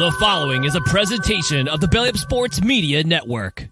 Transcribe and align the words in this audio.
The 0.00 0.16
following 0.18 0.64
is 0.64 0.74
a 0.74 0.80
presentation 0.80 1.68
of 1.68 1.80
the 1.80 1.88
Belly 1.88 2.08
Up 2.08 2.16
Sports 2.16 2.62
Media 2.62 3.04
Network. 3.04 3.68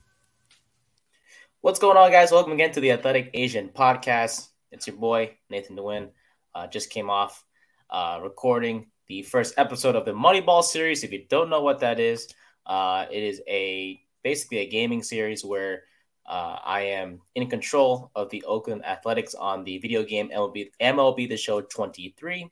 What's 1.62 1.78
going 1.78 1.97
on, 1.97 2.10
guys? 2.10 2.30
Welcome 2.30 2.52
again 2.52 2.70
to 2.72 2.80
the 2.80 2.92
Athletic 2.92 3.30
Asian 3.33 3.70
Podcast. 3.70 4.48
It's 4.70 4.86
your 4.86 4.97
boy 4.97 5.36
Nathan 5.48 5.75
Nguyen. 5.77 6.10
Uh, 6.55 6.66
just 6.66 6.91
came 6.91 7.08
off 7.08 7.44
uh, 7.88 8.20
recording 8.22 8.88
the 9.06 9.22
first 9.22 9.55
episode 9.56 9.97
of 9.97 10.05
the 10.05 10.12
Moneyball 10.12 10.62
series. 10.62 11.03
If 11.03 11.12
you 11.12 11.25
don't 11.28 11.48
know 11.48 11.62
what 11.62 11.80
that 11.80 11.98
is, 11.98 12.28
uh, 12.66 13.06
it 13.10 13.22
is 13.22 13.41
a 13.48 14.00
basically 14.22 14.58
a 14.58 14.69
gaming 14.69 15.03
series 15.03 15.44
where 15.44 15.84
uh, 16.27 16.58
I 16.62 16.82
am 16.82 17.22
in 17.34 17.48
control 17.48 18.10
of 18.14 18.28
the 18.28 18.44
Oakland 18.44 18.84
Athletics 18.84 19.34
on 19.34 19.64
the 19.64 19.78
video 19.78 20.05
game 20.05 20.28
MLB 20.28 20.70
MLB 20.80 21.28
The 21.28 21.38
Show 21.38 21.62
23, 21.62 22.50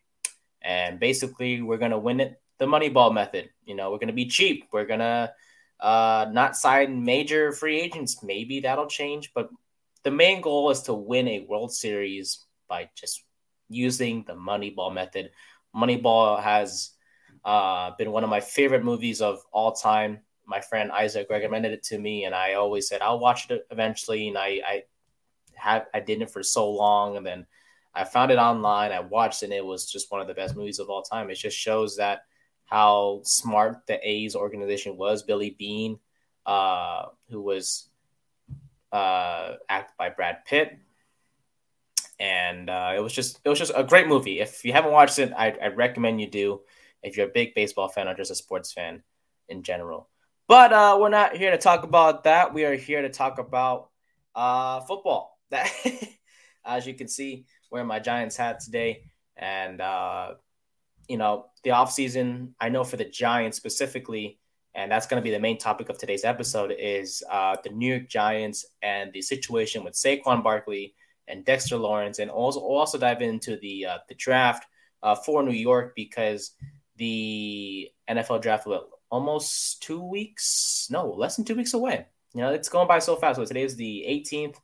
and 0.67 0.99
basically 0.99 1.63
we're 1.63 1.79
gonna 1.79 1.99
win 1.99 2.21
it 2.21 2.41
the 2.59 2.67
Moneyball 2.67 3.15
method. 3.15 3.51
You 3.65 3.75
know, 3.75 3.91
we're 3.91 3.99
gonna 3.99 4.13
be 4.13 4.27
cheap. 4.27 4.65
We're 4.73 4.87
gonna 4.87 5.33
uh, 5.81 6.27
not 6.33 6.57
sign 6.57 7.05
major 7.05 7.53
free 7.53 7.81
agents. 7.81 8.23
Maybe 8.23 8.61
that'll 8.61 8.87
change, 8.87 9.33
but 9.35 9.49
the 10.03 10.11
main 10.11 10.41
goal 10.41 10.71
is 10.71 10.83
to 10.83 10.95
win 10.95 11.29
a 11.29 11.47
World 11.49 11.73
Series 11.73 12.45
by 12.69 12.91
just 12.97 13.25
using 13.69 14.25
the 14.27 14.35
Moneyball 14.35 14.93
method. 14.93 15.31
Moneyball 15.75 16.43
has 16.43 16.91
uh, 17.45 17.93
been 17.97 18.11
one 18.11 18.25
of 18.25 18.31
my 18.31 18.41
favorite 18.41 18.85
movies 18.85 19.21
of 19.21 19.41
all 19.53 19.73
time 19.73 20.21
my 20.47 20.61
friend 20.61 20.93
Isaac 20.93 21.27
recommended 21.29 21.73
it 21.73 21.83
to 21.85 21.99
me, 21.99 22.25
and 22.25 22.35
I 22.35 22.55
always 22.55 22.89
said 22.89 23.03
I'll 23.03 23.19
watch 23.19 23.51
it 23.51 23.67
eventually. 23.71 24.29
And 24.29 24.39
I, 24.39 24.61
I 24.67 24.83
had 25.55 25.87
I 25.93 26.01
did 26.01 26.23
it 26.23 26.31
for 26.31 26.43
so 26.43 26.71
long, 26.71 27.17
and 27.17 27.27
then 27.27 27.47
I 27.97 28.05
found 28.05 28.31
it 28.31 28.39
online. 28.39 28.93
I 28.93 29.01
watched, 29.01 29.43
it, 29.43 29.47
and 29.47 29.55
it 29.55 29.65
was 29.65 29.91
just 29.91 30.13
one 30.13 30.21
of 30.21 30.29
the 30.29 30.35
best 30.35 30.55
movies 30.55 30.79
of 30.79 30.91
all 30.91 31.03
time. 31.03 31.31
It 31.31 31.37
just 31.37 31.57
shows 31.57 31.97
that 31.97 32.23
how 32.67 33.21
smart 33.25 33.87
the 33.87 33.99
A's 34.07 34.37
organization 34.37 34.99
was. 34.99 35.23
Billy 35.23 35.57
Beane, 35.59 35.99
uh, 36.45 37.07
who 37.31 37.41
was 37.41 37.89
uh, 38.93 39.55
acted 39.69 39.97
by 39.97 40.11
Brad 40.11 40.45
Pitt, 40.45 40.79
and 42.21 42.69
uh, 42.69 42.93
it 42.95 43.01
was 43.01 43.13
just 43.13 43.41
it 43.45 43.49
was 43.49 43.59
just 43.59 43.73
a 43.75 43.83
great 43.83 44.09
movie. 44.09 44.41
If 44.41 44.65
you 44.65 44.73
haven't 44.73 44.93
watched 44.93 45.19
it, 45.19 45.33
I, 45.37 45.57
I 45.63 45.69
recommend 45.69 46.21
you 46.21 46.31
do. 46.31 46.61
If 47.03 47.17
you're 47.17 47.29
a 47.29 47.33
big 47.33 47.55
baseball 47.55 47.89
fan 47.89 48.09
or 48.09 48.15
just 48.15 48.31
a 48.31 48.35
sports 48.35 48.73
fan 48.73 49.03
in 49.49 49.63
general. 49.63 50.09
But 50.49 50.73
uh, 50.73 50.99
we're 51.01 51.09
not 51.09 51.37
here 51.37 51.51
to 51.51 51.59
talk 51.59 51.83
about 51.83 52.25
that. 52.25 52.53
We 52.53 52.65
are 52.65 52.75
here 52.75 53.03
to 53.03 53.09
talk 53.09 53.39
about 53.39 53.91
uh, 54.35 54.81
football. 54.81 55.33
That, 55.51 55.71
as 56.65 56.89
you 56.89 56.95
can 56.95 57.07
see, 57.07 57.47
wearing 57.71 57.89
my 57.89 57.99
Giants 57.99 58.37
hat 58.37 58.61
today, 58.61 59.05
and 59.37 59.81
uh, 59.81 60.35
you 61.09 61.17
know 61.17 61.47
the 61.65 61.71
offseason, 61.71 62.53
I 62.61 62.69
know 62.69 62.85
for 62.85 62.97
the 62.97 63.05
Giants 63.05 63.57
specifically, 63.57 64.39
and 64.75 64.91
that's 64.91 65.07
going 65.07 65.21
to 65.21 65.25
be 65.25 65.31
the 65.31 65.41
main 65.41 65.59
topic 65.59 65.89
of 65.89 65.99
today's 65.99 66.25
episode 66.25 66.75
is 66.79 67.23
uh, 67.31 67.57
the 67.63 67.71
New 67.71 67.95
York 67.95 68.09
Giants 68.09 68.67
and 68.83 69.13
the 69.13 69.23
situation 69.23 69.85
with 69.85 69.95
Saquon 69.95 70.43
Barkley 70.43 70.95
and 71.29 71.45
Dexter 71.45 71.77
Lawrence, 71.77 72.19
and 72.19 72.31
also 72.31 72.61
also 72.61 72.99
dive 72.99 73.23
into 73.23 73.57
the 73.59 73.87
uh, 73.87 73.99
the 74.09 74.15
draft 74.15 74.67
uh, 75.03 75.15
for 75.15 75.43
New 75.43 75.53
York 75.53 75.95
because 75.97 76.53
the 76.97 77.91
NFL 78.09 78.43
draft 78.43 78.67
will 78.67 78.89
almost 79.11 79.83
two 79.83 80.03
weeks, 80.03 80.89
no, 80.91 81.11
less 81.11 81.37
than 81.37 81.45
two 81.45 81.55
weeks 81.55 81.75
away. 81.75 82.07
You 82.35 82.43
know, 82.43 82.53
it's 82.53 82.69
going 82.69 82.89
by 82.89 82.99
so 82.99 83.17
fast. 83.17 83.37
So 83.37 83.45
today 83.45 83.63
is 83.63 83.77
the 83.77 84.05
18th. 84.09 84.57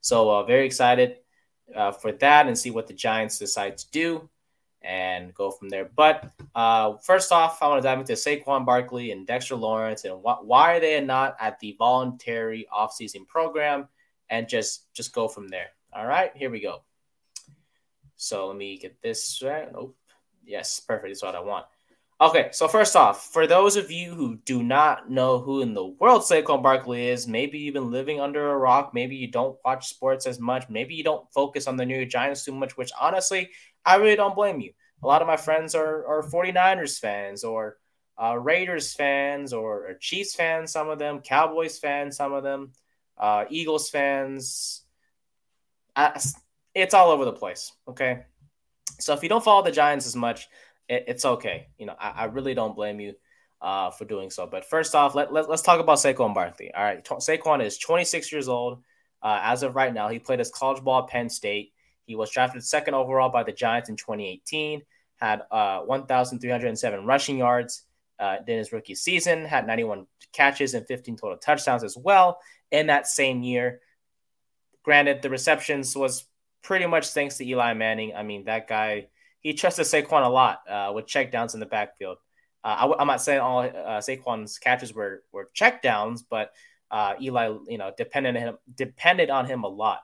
So 0.00 0.30
uh, 0.30 0.44
very 0.44 0.66
excited 0.66 1.16
uh, 1.74 1.92
for 1.92 2.12
that 2.12 2.46
and 2.46 2.58
see 2.58 2.70
what 2.70 2.86
the 2.86 2.94
Giants 2.94 3.38
decide 3.38 3.76
to 3.78 3.90
do 3.90 4.28
and 4.82 5.34
go 5.34 5.50
from 5.50 5.68
there. 5.68 5.90
But 5.96 6.30
uh, 6.54 6.96
first 6.98 7.32
off, 7.32 7.62
I 7.62 7.68
want 7.68 7.82
to 7.82 7.88
dive 7.88 7.98
into 7.98 8.12
Saquon 8.12 8.64
Barkley 8.64 9.10
and 9.10 9.26
Dexter 9.26 9.56
Lawrence 9.56 10.04
and 10.04 10.20
wh- 10.20 10.44
why 10.44 10.76
are 10.76 10.80
they 10.80 11.00
not 11.00 11.36
at 11.40 11.58
the 11.58 11.74
voluntary 11.78 12.66
offseason 12.72 13.26
program 13.26 13.88
and 14.30 14.48
just 14.48 14.92
just 14.94 15.12
go 15.12 15.28
from 15.28 15.48
there. 15.48 15.70
All 15.92 16.06
right, 16.06 16.30
here 16.36 16.50
we 16.50 16.60
go. 16.60 16.82
So 18.16 18.48
let 18.48 18.56
me 18.56 18.78
get 18.78 19.00
this 19.02 19.42
right. 19.42 19.68
Oh, 19.74 19.94
yes, 20.44 20.80
perfect. 20.80 21.08
That's 21.08 21.22
what 21.22 21.34
I 21.34 21.40
want. 21.40 21.66
Okay, 22.18 22.48
so 22.50 22.66
first 22.66 22.96
off, 22.96 23.30
for 23.30 23.46
those 23.46 23.76
of 23.76 23.90
you 23.90 24.14
who 24.14 24.36
do 24.36 24.62
not 24.62 25.10
know 25.10 25.38
who 25.38 25.60
in 25.60 25.74
the 25.74 25.84
world 25.84 26.22
Saquon 26.22 26.62
Barkley 26.62 27.08
is, 27.08 27.28
maybe 27.28 27.58
you've 27.58 27.74
been 27.74 27.90
living 27.90 28.22
under 28.22 28.52
a 28.52 28.56
rock, 28.56 28.92
maybe 28.94 29.16
you 29.16 29.30
don't 29.30 29.58
watch 29.66 29.88
sports 29.88 30.24
as 30.26 30.40
much, 30.40 30.66
maybe 30.70 30.94
you 30.94 31.04
don't 31.04 31.30
focus 31.34 31.66
on 31.66 31.76
the 31.76 31.84
New 31.84 32.06
Giants 32.06 32.42
too 32.42 32.52
much, 32.52 32.74
which 32.78 32.90
honestly, 32.98 33.50
I 33.84 33.96
really 33.96 34.16
don't 34.16 34.34
blame 34.34 34.60
you. 34.60 34.72
A 35.02 35.06
lot 35.06 35.20
of 35.20 35.28
my 35.28 35.36
friends 35.36 35.74
are, 35.74 36.06
are 36.06 36.22
49ers 36.22 36.98
fans 36.98 37.44
or 37.44 37.76
uh, 38.16 38.38
Raiders 38.38 38.94
fans 38.94 39.52
or, 39.52 39.86
or, 39.86 39.94
Chiefs 40.00 40.34
fans, 40.34 40.72
some 40.72 40.88
of 40.88 40.98
them, 40.98 41.20
Cowboys 41.20 41.78
fans, 41.78 42.16
some 42.16 42.32
of 42.32 42.42
them, 42.42 42.72
uh, 43.18 43.44
Eagles 43.50 43.90
fans. 43.90 44.84
I, 45.94 46.18
it's 46.74 46.94
all 46.94 47.10
over 47.10 47.26
the 47.26 47.32
place, 47.32 47.72
okay? 47.86 48.24
So 48.98 49.12
if 49.12 49.22
you 49.22 49.28
don't 49.28 49.44
follow 49.44 49.62
the 49.62 49.70
Giants 49.70 50.06
as 50.06 50.16
much, 50.16 50.48
it, 50.88 51.04
it's 51.08 51.24
okay. 51.24 51.68
You 51.78 51.86
know, 51.86 51.94
I, 51.98 52.10
I, 52.10 52.24
really 52.24 52.54
don't 52.54 52.74
blame 52.74 53.00
you 53.00 53.14
uh, 53.60 53.90
for 53.90 54.04
doing 54.04 54.30
so. 54.30 54.46
But 54.46 54.64
first 54.64 54.94
off, 54.94 55.14
let, 55.14 55.32
let, 55.32 55.48
us 55.48 55.62
talk 55.62 55.80
about 55.80 55.98
Saquon 55.98 56.34
Barkley. 56.34 56.72
All 56.74 56.82
right. 56.82 57.04
Saquon 57.04 57.64
is 57.64 57.78
26 57.78 58.32
years 58.32 58.48
old. 58.48 58.82
Uh, 59.22 59.40
as 59.42 59.62
of 59.62 59.74
right 59.74 59.92
now, 59.92 60.08
he 60.08 60.18
played 60.18 60.38
his 60.38 60.50
college 60.50 60.82
ball 60.82 61.02
at 61.02 61.08
Penn 61.08 61.28
State. 61.28 61.72
He 62.04 62.14
was 62.14 62.30
drafted 62.30 62.64
second 62.64 62.94
overall 62.94 63.30
by 63.30 63.42
the 63.42 63.52
Giants 63.52 63.88
in 63.88 63.96
2018, 63.96 64.82
had 65.16 65.42
uh, 65.50 65.80
1,307 65.80 67.04
rushing 67.04 67.38
yards 67.38 67.82
uh, 68.18 68.36
in 68.46 68.58
his 68.58 68.72
rookie 68.72 68.94
season, 68.94 69.44
had 69.44 69.66
91 69.66 70.06
catches 70.32 70.74
and 70.74 70.86
15 70.86 71.16
total 71.16 71.38
touchdowns 71.38 71.82
as 71.82 71.96
well 71.96 72.38
in 72.70 72.86
that 72.86 73.06
same 73.06 73.42
year. 73.42 73.80
Granted, 74.84 75.22
the 75.22 75.30
receptions 75.30 75.96
was 75.96 76.24
pretty 76.62 76.86
much 76.86 77.08
thanks 77.08 77.38
to 77.38 77.46
Eli 77.46 77.74
Manning. 77.74 78.14
I 78.14 78.22
mean, 78.22 78.44
that 78.44 78.68
guy 78.68 79.08
he 79.40 79.54
trusted 79.54 79.86
Saquon 79.86 80.24
a 80.24 80.28
lot 80.28 80.60
uh, 80.68 80.92
with 80.94 81.06
checkdowns 81.06 81.54
in 81.54 81.60
the 81.60 81.66
backfield. 81.66 82.18
Uh, 82.64 82.94
I, 82.98 83.00
am 83.02 83.06
not 83.06 83.22
saying 83.22 83.40
all 83.40 83.60
uh, 83.60 84.00
Saquon's 84.00 84.58
catches 84.58 84.92
were 84.92 85.22
were 85.32 85.50
checkdowns, 85.54 86.22
but 86.28 86.52
uh, 86.90 87.14
Eli, 87.20 87.54
you 87.68 87.78
know, 87.78 87.92
depended 87.96 88.36
on 88.36 88.42
him 88.42 88.58
depended 88.74 89.30
on 89.30 89.46
him 89.46 89.64
a 89.64 89.68
lot 89.68 90.00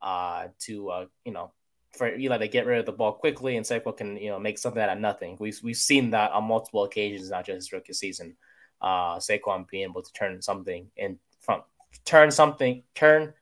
uh, 0.00 0.48
to 0.60 0.90
uh, 0.90 1.06
you 1.24 1.32
know 1.32 1.52
for 1.92 2.14
Eli 2.14 2.38
to 2.38 2.48
get 2.48 2.66
rid 2.66 2.78
of 2.78 2.86
the 2.86 2.92
ball 2.92 3.12
quickly, 3.12 3.56
and 3.56 3.66
Saquon 3.66 3.96
can 3.96 4.16
you 4.16 4.30
know 4.30 4.38
make 4.38 4.58
something 4.58 4.80
out 4.80 4.90
of 4.90 4.98
nothing. 4.98 5.36
We've 5.40 5.58
we've 5.62 5.76
seen 5.76 6.10
that 6.10 6.32
on 6.32 6.44
multiple 6.44 6.84
occasions, 6.84 7.30
not 7.30 7.46
just 7.46 7.56
his 7.56 7.72
rookie 7.72 7.92
season. 7.92 8.36
Uh, 8.80 9.16
Saquon 9.16 9.68
being 9.68 9.84
able 9.84 10.02
to 10.02 10.12
turn 10.12 10.42
something 10.42 10.88
in 10.96 11.18
front, 11.40 11.64
turn 12.04 12.30
something, 12.30 12.82
turn 12.94 13.32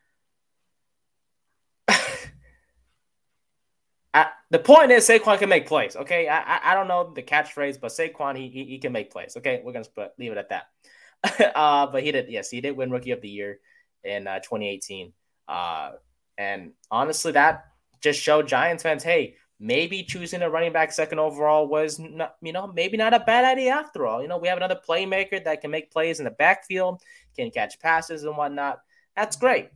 the 4.53 4.59
point 4.59 4.93
is 4.93 5.09
Saquon 5.09 5.39
can 5.39 5.49
make 5.49 5.67
plays. 5.67 5.97
Okay, 5.97 6.29
I, 6.29 6.41
I, 6.41 6.61
I 6.71 6.75
don't 6.75 6.87
know 6.87 7.11
the 7.15 7.23
catchphrase, 7.23 7.81
but 7.81 7.91
Saquon 7.91 8.37
he, 8.37 8.49
he, 8.49 8.65
he 8.65 8.79
can 8.79 8.93
make 8.93 9.11
plays. 9.11 9.35
Okay, 9.35 9.63
we're 9.65 9.73
gonna 9.73 9.85
split, 9.85 10.13
leave 10.19 10.31
it 10.31 10.39
at 10.39 10.51
that. 10.51 11.53
uh, 11.57 11.87
but 11.87 12.03
he 12.03 12.13
did 12.13 12.29
yes, 12.29 12.51
he 12.51 12.61
did 12.61 12.77
win 12.77 12.91
Rookie 12.91 13.13
of 13.13 13.23
the 13.23 13.31
Year 13.31 13.61
in 14.05 14.27
uh, 14.27 14.41
2018. 14.41 15.15
Uh, 15.49 15.93
and 16.37 16.73
honestly, 16.91 17.33
that 17.33 17.65
just 18.03 18.21
showed 18.21 18.47
Giants 18.47 18.83
fans, 18.83 19.03
hey, 19.03 19.37
maybe 19.59 20.03
choosing 20.03 20.43
a 20.43 20.51
running 20.51 20.73
back 20.73 20.93
second 20.93 21.19
overall 21.19 21.67
was 21.67 21.99
not, 21.99 22.35
you 22.43 22.53
know, 22.53 22.67
maybe 22.67 22.99
not 22.99 23.15
a 23.15 23.21
bad 23.21 23.47
idea 23.47 23.73
after 23.73 24.07
all. 24.07 24.21
You 24.21 24.29
know, 24.29 24.37
we 24.37 24.49
have 24.49 24.59
another 24.59 24.79
playmaker 24.87 25.43
that 25.45 25.63
can 25.63 25.71
make 25.71 25.91
plays 25.91 26.19
in 26.19 26.25
the 26.25 26.31
backfield, 26.31 27.01
can 27.37 27.51
catch 27.51 27.81
passes 27.81 28.25
and 28.25 28.37
whatnot. 28.37 28.81
That's 29.17 29.37
great. 29.37 29.71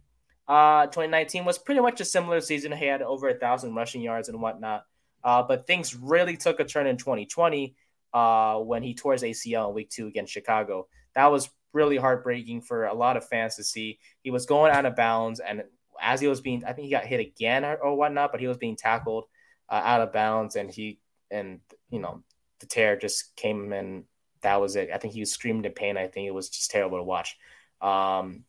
Uh, 0.49 0.87
2019 0.87 1.45
was 1.45 1.59
pretty 1.59 1.81
much 1.81 2.01
a 2.01 2.05
similar 2.05 2.41
season. 2.41 2.73
He 2.73 2.87
had 2.87 3.03
over 3.03 3.29
a 3.29 3.35
thousand 3.35 3.75
rushing 3.75 4.01
yards 4.01 4.29
and 4.29 4.41
whatnot. 4.41 4.85
Uh, 5.25 5.43
but 5.43 5.67
things 5.67 5.95
really 5.95 6.37
took 6.37 6.61
a 6.61 6.65
turn 6.65 6.87
in 6.87 6.97
2020 6.97 7.75
uh, 8.15 8.59
when 8.59 8.83
he 8.83 8.95
tore 8.95 9.13
his 9.13 9.23
ACL 9.23 9.69
in 9.69 9.75
week 9.75 9.91
two 9.91 10.07
against 10.07 10.33
Chicago. 10.33 10.87
That 11.15 11.33
was 11.33 11.51
really 11.73 11.97
heartbreaking 11.97 12.63
for 12.63 12.87
a 12.87 12.95
lot 12.95 13.17
of 13.17 13.27
fans 13.27 13.57
to 13.57 13.65
see. 13.65 13.99
He 14.23 14.31
was 14.31 14.47
going 14.47 14.73
out 14.73 14.87
of 14.87 14.95
bounds, 14.95 15.41
and 15.41 15.65
as 16.01 16.21
he 16.21 16.29
was 16.29 16.41
being, 16.41 16.65
I 16.65 16.73
think 16.73 16.87
he 16.87 16.91
got 16.91 17.07
hit 17.07 17.21
again 17.21 17.65
or, 17.65 17.75
or 17.77 17.97
whatnot, 17.97 18.31
but 18.31 18.41
he 18.41 18.47
was 18.47 18.57
being 18.57 18.77
tackled 18.77 19.25
uh, 19.69 19.83
out 19.85 20.01
of 20.01 20.13
bounds, 20.13 20.57
and 20.57 20.71
he 20.71 21.01
and 21.31 21.61
you 21.91 21.99
know 21.99 22.23
the 22.61 22.67
tear 22.67 22.97
just 22.97 23.35
came 23.37 23.73
and 23.73 24.05
that 24.43 24.61
was 24.61 24.77
it. 24.77 24.91
I 24.93 24.99
think 24.99 25.15
he 25.15 25.21
was 25.21 25.33
screaming 25.33 25.65
in 25.65 25.73
pain. 25.73 25.97
I 25.97 26.07
think 26.07 26.27
it 26.27 26.35
was 26.35 26.49
just 26.49 26.71
terrible 26.71 26.99
to 26.99 27.05
watch. 27.05 27.37
Um, 27.81 28.45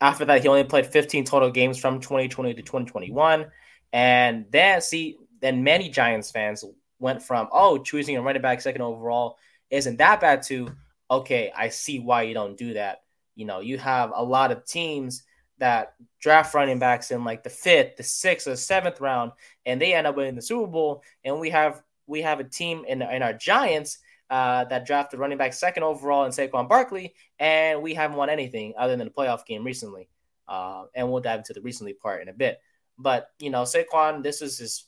after 0.00 0.24
that, 0.26 0.42
he 0.42 0.48
only 0.48 0.64
played 0.64 0.86
15 0.86 1.24
total 1.24 1.50
games 1.50 1.78
from 1.78 2.00
2020 2.00 2.54
to 2.54 2.62
2021, 2.62 3.46
and 3.92 4.46
then 4.50 4.80
see, 4.80 5.18
then 5.40 5.64
many 5.64 5.88
Giants 5.88 6.30
fans 6.30 6.64
went 6.98 7.22
from 7.22 7.48
oh 7.52 7.78
choosing 7.78 8.16
a 8.16 8.22
running 8.22 8.42
back 8.42 8.60
second 8.60 8.82
overall 8.82 9.38
isn't 9.70 9.98
that 9.98 10.20
bad 10.20 10.42
to 10.42 10.68
okay 11.10 11.52
I 11.56 11.68
see 11.68 12.00
why 12.00 12.22
you 12.22 12.34
don't 12.34 12.56
do 12.56 12.74
that. 12.74 13.02
You 13.34 13.46
know, 13.46 13.60
you 13.60 13.78
have 13.78 14.12
a 14.14 14.24
lot 14.24 14.50
of 14.50 14.64
teams 14.66 15.22
that 15.58 15.94
draft 16.20 16.54
running 16.54 16.78
backs 16.78 17.10
in 17.10 17.24
like 17.24 17.42
the 17.42 17.50
fifth, 17.50 17.96
the 17.96 18.02
sixth, 18.02 18.46
or 18.46 18.56
seventh 18.56 19.00
round, 19.00 19.32
and 19.66 19.80
they 19.80 19.94
end 19.94 20.06
up 20.06 20.16
winning 20.16 20.34
the 20.34 20.42
Super 20.42 20.66
Bowl. 20.66 21.02
And 21.24 21.38
we 21.38 21.50
have 21.50 21.82
we 22.06 22.22
have 22.22 22.40
a 22.40 22.44
team 22.44 22.84
in 22.86 23.02
in 23.02 23.22
our 23.22 23.32
Giants 23.32 23.98
uh, 24.30 24.64
that 24.64 24.86
drafted 24.86 25.20
running 25.20 25.38
back 25.38 25.52
second 25.52 25.82
overall 25.82 26.24
in 26.24 26.32
Saquon 26.32 26.68
Barkley, 26.68 27.14
and 27.38 27.82
we 27.82 27.94
haven't 27.94 28.16
won 28.16 28.30
anything 28.30 28.74
other 28.78 28.96
than 28.96 29.06
the 29.06 29.12
playoff 29.12 29.46
game 29.46 29.64
recently. 29.64 30.08
Uh, 30.46 30.84
and 30.94 31.10
we'll 31.10 31.20
dive 31.20 31.40
into 31.40 31.52
the 31.52 31.60
recently 31.60 31.92
part 31.92 32.22
in 32.22 32.28
a 32.28 32.32
bit. 32.32 32.58
But 32.98 33.28
you 33.38 33.50
know, 33.50 33.62
Saquon, 33.62 34.22
this 34.22 34.42
is 34.42 34.58
his. 34.58 34.84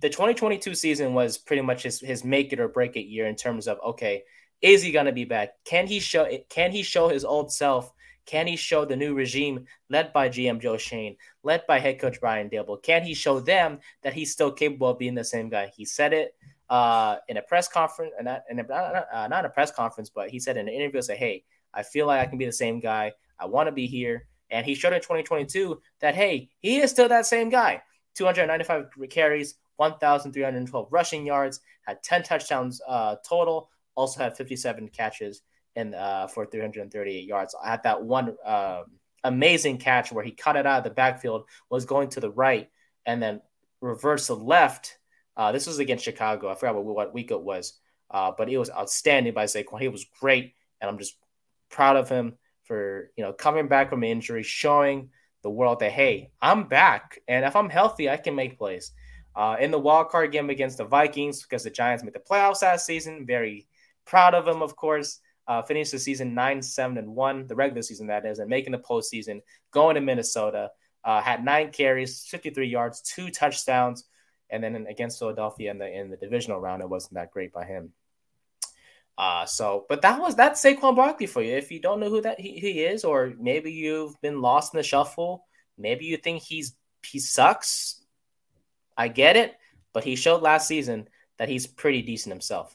The 0.00 0.08
2022 0.08 0.74
season 0.74 1.12
was 1.12 1.36
pretty 1.36 1.62
much 1.62 1.82
his 1.82 2.00
his 2.00 2.24
make 2.24 2.52
it 2.52 2.60
or 2.60 2.68
break 2.68 2.96
it 2.96 3.02
year 3.02 3.26
in 3.26 3.36
terms 3.36 3.68
of 3.68 3.78
okay, 3.84 4.22
is 4.62 4.82
he 4.82 4.92
gonna 4.92 5.12
be 5.12 5.24
back? 5.24 5.50
Can 5.64 5.86
he 5.86 6.00
show? 6.00 6.26
Can 6.48 6.72
he 6.72 6.82
show 6.82 7.08
his 7.08 7.24
old 7.24 7.52
self? 7.52 7.92
Can 8.26 8.46
he 8.46 8.56
show 8.56 8.84
the 8.84 8.96
new 8.96 9.14
regime 9.14 9.66
led 9.88 10.12
by 10.12 10.28
GM 10.28 10.60
Joe 10.60 10.76
Schoen, 10.76 11.16
led 11.42 11.66
by 11.66 11.80
head 11.80 11.98
coach 11.98 12.20
Brian 12.20 12.48
Daboll? 12.48 12.82
Can 12.82 13.02
he 13.02 13.14
show 13.14 13.40
them 13.40 13.80
that 14.02 14.12
he's 14.12 14.32
still 14.32 14.52
capable 14.52 14.88
of 14.88 14.98
being 14.98 15.14
the 15.14 15.24
same 15.24 15.48
guy? 15.48 15.72
He 15.74 15.84
said 15.84 16.12
it 16.12 16.34
uh, 16.70 17.16
in 17.28 17.36
a 17.36 17.42
press 17.42 17.68
conference, 17.68 18.12
and 18.16 18.24
not, 18.26 18.42
in 18.48 18.60
a, 18.60 18.62
uh, 18.62 19.28
not 19.28 19.44
a 19.44 19.50
press 19.50 19.70
conference, 19.70 20.08
but 20.08 20.30
he 20.30 20.38
said 20.38 20.56
in 20.56 20.68
an 20.68 20.74
interview, 20.74 21.02
"Say, 21.02 21.16
hey, 21.16 21.44
I 21.74 21.82
feel 21.82 22.06
like 22.06 22.20
I 22.20 22.26
can 22.26 22.38
be 22.38 22.46
the 22.46 22.52
same 22.52 22.80
guy. 22.80 23.12
I 23.38 23.46
want 23.46 23.66
to 23.66 23.72
be 23.72 23.86
here." 23.86 24.26
And 24.50 24.64
he 24.64 24.74
showed 24.74 24.92
in 24.92 25.00
2022 25.00 25.80
that 26.00 26.14
hey, 26.14 26.50
he 26.60 26.78
is 26.78 26.90
still 26.90 27.08
that 27.08 27.26
same 27.26 27.50
guy. 27.50 27.82
295 28.14 28.86
carries, 29.10 29.54
1,312 29.76 30.88
rushing 30.90 31.26
yards, 31.26 31.60
had 31.82 32.02
10 32.02 32.22
touchdowns 32.22 32.80
uh, 32.88 33.16
total. 33.28 33.70
Also 33.94 34.20
had 34.20 34.36
57 34.36 34.88
catches 34.88 35.42
and 35.76 35.94
uh, 35.94 36.26
for 36.26 36.46
338 36.46 37.24
yards. 37.24 37.54
I 37.62 37.70
had 37.70 37.82
that 37.84 38.02
one 38.02 38.36
uh, 38.44 38.82
amazing 39.24 39.78
catch 39.78 40.12
where 40.12 40.24
he 40.24 40.32
cut 40.32 40.56
it 40.56 40.66
out 40.66 40.78
of 40.78 40.84
the 40.84 40.90
backfield, 40.90 41.44
was 41.68 41.84
going 41.84 42.08
to 42.10 42.20
the 42.20 42.30
right, 42.30 42.68
and 43.06 43.22
then 43.22 43.40
reversed 43.80 44.28
the 44.28 44.36
left. 44.36 44.98
Uh, 45.40 45.52
this 45.52 45.66
was 45.66 45.78
against 45.78 46.04
Chicago. 46.04 46.50
I 46.50 46.54
forgot 46.54 46.74
what, 46.74 46.84
what 46.84 47.14
week 47.14 47.30
it 47.30 47.40
was, 47.40 47.72
uh, 48.10 48.30
but 48.36 48.50
it 48.50 48.58
was 48.58 48.68
outstanding 48.68 49.32
by 49.32 49.44
Saquon. 49.44 49.80
He 49.80 49.88
was 49.88 50.04
great, 50.20 50.52
and 50.80 50.90
I'm 50.90 50.98
just 50.98 51.16
proud 51.70 51.96
of 51.96 52.10
him 52.10 52.34
for 52.64 53.10
you 53.16 53.24
know 53.24 53.32
coming 53.32 53.66
back 53.66 53.88
from 53.88 54.04
injury, 54.04 54.42
showing 54.42 55.08
the 55.42 55.48
world 55.48 55.80
that 55.80 55.92
hey, 55.92 56.30
I'm 56.42 56.64
back, 56.68 57.20
and 57.26 57.46
if 57.46 57.56
I'm 57.56 57.70
healthy, 57.70 58.10
I 58.10 58.18
can 58.18 58.34
make 58.34 58.58
plays. 58.58 58.92
Uh, 59.34 59.56
in 59.58 59.70
the 59.70 59.78
wild 59.78 60.10
card 60.10 60.32
game 60.32 60.50
against 60.50 60.76
the 60.76 60.84
Vikings, 60.84 61.42
because 61.42 61.64
the 61.64 61.70
Giants 61.70 62.04
made 62.04 62.12
the 62.12 62.18
playoffs 62.18 62.60
last 62.60 62.84
season, 62.84 63.24
very 63.24 63.66
proud 64.04 64.34
of 64.34 64.46
him, 64.46 64.60
of 64.60 64.76
course 64.76 65.20
uh, 65.50 65.60
finished 65.62 65.90
the 65.90 65.98
season 65.98 66.32
nine, 66.32 66.62
seven, 66.62 66.96
and 66.96 67.16
one, 67.16 67.44
the 67.48 67.56
regular 67.56 67.82
season 67.82 68.06
that 68.06 68.24
is, 68.24 68.38
and 68.38 68.48
making 68.48 68.70
the 68.70 68.78
postseason, 68.78 69.40
going 69.72 69.96
to 69.96 70.00
Minnesota. 70.00 70.70
Uh, 71.04 71.20
had 71.20 71.44
nine 71.44 71.72
carries, 71.72 72.24
53 72.26 72.68
yards, 72.68 73.00
two 73.00 73.30
touchdowns, 73.30 74.04
and 74.50 74.62
then 74.62 74.86
against 74.88 75.18
Philadelphia 75.18 75.70
in 75.70 75.78
the 75.78 75.90
in 75.90 76.10
the 76.10 76.16
divisional 76.16 76.60
round, 76.60 76.82
it 76.82 76.88
wasn't 76.88 77.14
that 77.14 77.30
great 77.30 77.52
by 77.52 77.64
him. 77.64 77.92
Uh, 79.18 79.44
so, 79.44 79.84
but 79.88 80.02
that 80.02 80.18
was 80.20 80.34
that's 80.34 80.64
Saquon 80.64 80.96
Barkley 80.96 81.26
for 81.26 81.42
you. 81.42 81.54
If 81.54 81.70
you 81.70 81.80
don't 81.80 82.00
know 82.00 82.08
who 82.08 82.22
that 82.22 82.40
he, 82.40 82.58
he 82.58 82.82
is, 82.84 83.04
or 83.04 83.34
maybe 83.38 83.70
you've 83.70 84.18
been 84.22 84.40
lost 84.40 84.72
in 84.72 84.78
the 84.78 84.82
shuffle, 84.82 85.44
maybe 85.76 86.06
you 86.06 86.16
think 86.16 86.42
he's 86.42 86.74
he 87.04 87.18
sucks. 87.18 88.02
I 88.96 89.08
get 89.08 89.36
it, 89.36 89.56
but 89.92 90.04
he 90.04 90.16
showed 90.16 90.42
last 90.42 90.68
season 90.68 91.08
that 91.38 91.48
he's 91.48 91.66
pretty 91.66 92.02
decent 92.02 92.32
himself. 92.32 92.74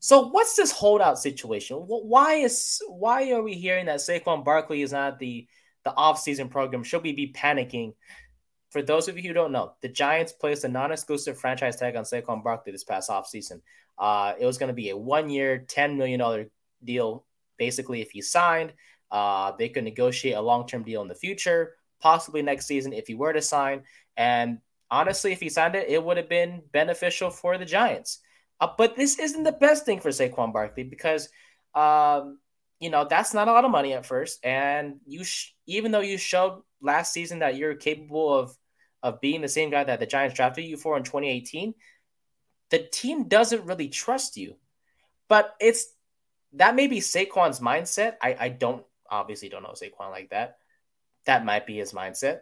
So 0.00 0.28
what's 0.28 0.56
this 0.56 0.72
holdout 0.72 1.18
situation? 1.18 1.76
Why 1.76 2.34
is 2.34 2.80
why 2.88 3.32
are 3.32 3.42
we 3.42 3.54
hearing 3.54 3.86
that 3.86 3.98
Saquon 3.98 4.44
Barkley 4.44 4.82
is 4.82 4.92
not 4.92 5.18
the 5.18 5.46
the 5.84 5.90
offseason 5.90 6.50
program? 6.50 6.82
Should 6.82 7.02
we 7.02 7.12
be 7.12 7.32
panicking? 7.32 7.94
For 8.70 8.82
those 8.82 9.08
of 9.08 9.16
you 9.16 9.24
who 9.24 9.34
don't 9.34 9.52
know, 9.52 9.72
the 9.82 9.88
Giants 9.88 10.32
placed 10.32 10.64
a 10.64 10.68
non-exclusive 10.68 11.38
franchise 11.38 11.76
tag 11.76 11.96
on 11.96 12.04
Saquon 12.04 12.42
Barkley 12.42 12.72
this 12.72 12.84
past 12.84 13.10
offseason. 13.10 13.60
Uh, 13.98 14.34
it 14.38 14.46
was 14.46 14.58
going 14.58 14.68
to 14.68 14.74
be 14.74 14.90
a 14.90 14.96
one-year, 14.96 15.64
$10 15.66 15.96
million 15.96 16.50
deal. 16.82 17.24
Basically, 17.58 18.00
if 18.00 18.12
he 18.12 18.22
signed, 18.22 18.72
uh, 19.10 19.52
they 19.58 19.68
could 19.68 19.84
negotiate 19.84 20.36
a 20.36 20.40
long-term 20.40 20.84
deal 20.84 21.02
in 21.02 21.08
the 21.08 21.14
future, 21.14 21.74
possibly 22.00 22.42
next 22.42 22.66
season 22.66 22.92
if 22.92 23.08
he 23.08 23.14
were 23.14 23.32
to 23.32 23.42
sign. 23.42 23.82
And 24.16 24.58
honestly, 24.88 25.32
if 25.32 25.40
he 25.40 25.48
signed 25.48 25.74
it, 25.74 25.88
it 25.88 26.02
would 26.02 26.16
have 26.16 26.28
been 26.28 26.62
beneficial 26.72 27.30
for 27.30 27.58
the 27.58 27.64
Giants. 27.64 28.20
Uh, 28.60 28.68
but 28.78 28.94
this 28.94 29.18
isn't 29.18 29.42
the 29.42 29.52
best 29.52 29.84
thing 29.84 30.00
for 30.00 30.10
Saquon 30.10 30.52
Barkley 30.52 30.84
because, 30.84 31.28
um, 31.74 32.38
you 32.78 32.90
know, 32.90 33.06
that's 33.08 33.34
not 33.34 33.48
a 33.48 33.52
lot 33.52 33.64
of 33.64 33.70
money 33.70 33.94
at 33.94 34.06
first. 34.06 34.44
And 34.44 35.00
you, 35.06 35.24
sh- 35.24 35.52
even 35.66 35.90
though 35.90 36.00
you 36.00 36.18
showed 36.18 36.62
last 36.80 37.12
season 37.12 37.40
that 37.40 37.56
you're 37.56 37.74
capable 37.74 38.32
of 38.32 38.56
of 39.02 39.20
being 39.20 39.40
the 39.40 39.48
same 39.48 39.70
guy 39.70 39.82
that 39.82 39.98
the 39.98 40.06
Giants 40.06 40.36
drafted 40.36 40.64
you 40.64 40.76
for 40.76 40.96
in 40.96 41.02
2018, 41.02 41.74
the 42.68 42.78
team 42.78 43.28
doesn't 43.28 43.64
really 43.64 43.88
trust 43.88 44.36
you. 44.36 44.56
But 45.28 45.54
it's 45.60 45.86
that 46.54 46.74
may 46.74 46.86
be 46.86 46.98
Saquon's 46.98 47.60
mindset. 47.60 48.16
I, 48.20 48.36
I 48.38 48.48
don't 48.48 48.84
obviously 49.08 49.48
don't 49.48 49.62
know 49.62 49.70
Saquon 49.70 50.10
like 50.10 50.30
that. 50.30 50.58
That 51.26 51.44
might 51.44 51.66
be 51.66 51.76
his 51.76 51.92
mindset. 51.92 52.40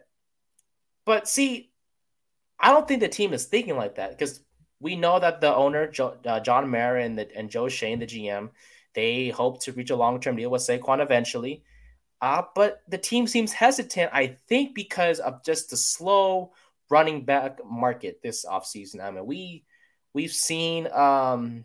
But 1.05 1.29
see, 1.29 1.71
I 2.59 2.73
don't 2.73 2.87
think 2.87 3.01
the 3.01 3.09
team 3.09 3.33
is 3.33 3.45
thinking 3.45 3.77
like 3.77 3.97
that 3.97 4.11
because 4.11 4.41
we 4.81 4.97
know 4.97 5.19
that 5.19 5.41
the 5.41 5.55
owner, 5.55 5.91
uh, 6.25 6.41
John 6.41 6.69
Mara 6.69 7.03
and, 7.03 7.19
the, 7.19 7.29
and 7.37 7.51
Joe 7.51 7.69
Schoen, 7.69 7.99
the 7.99 8.07
GM, 8.07 8.51
they 8.95 9.29
hope 9.29 9.61
to 9.63 9.73
reach 9.73 9.91
a 9.91 9.97
long 9.97 10.21
term 10.21 10.37
deal 10.37 10.51
with 10.51 10.63
Saquon 10.63 11.03
eventually. 11.03 11.63
Uh, 12.21 12.43
but 12.55 12.83
the 12.89 12.99
team 12.99 13.27
seems 13.27 13.53
hesitant, 13.53 14.11
I 14.13 14.37
think, 14.49 14.75
because 14.75 15.21
of 15.21 15.45
just 15.45 15.71
the 15.71 15.77
slow 15.77 16.53
running 16.91 17.25
back 17.25 17.59
market 17.65 18.21
this 18.23 18.45
offseason. 18.45 19.01
I 19.01 19.11
mean, 19.11 19.27
we 19.27 19.65
we've 20.15 20.33
seen 20.33 20.91
um, 20.93 21.65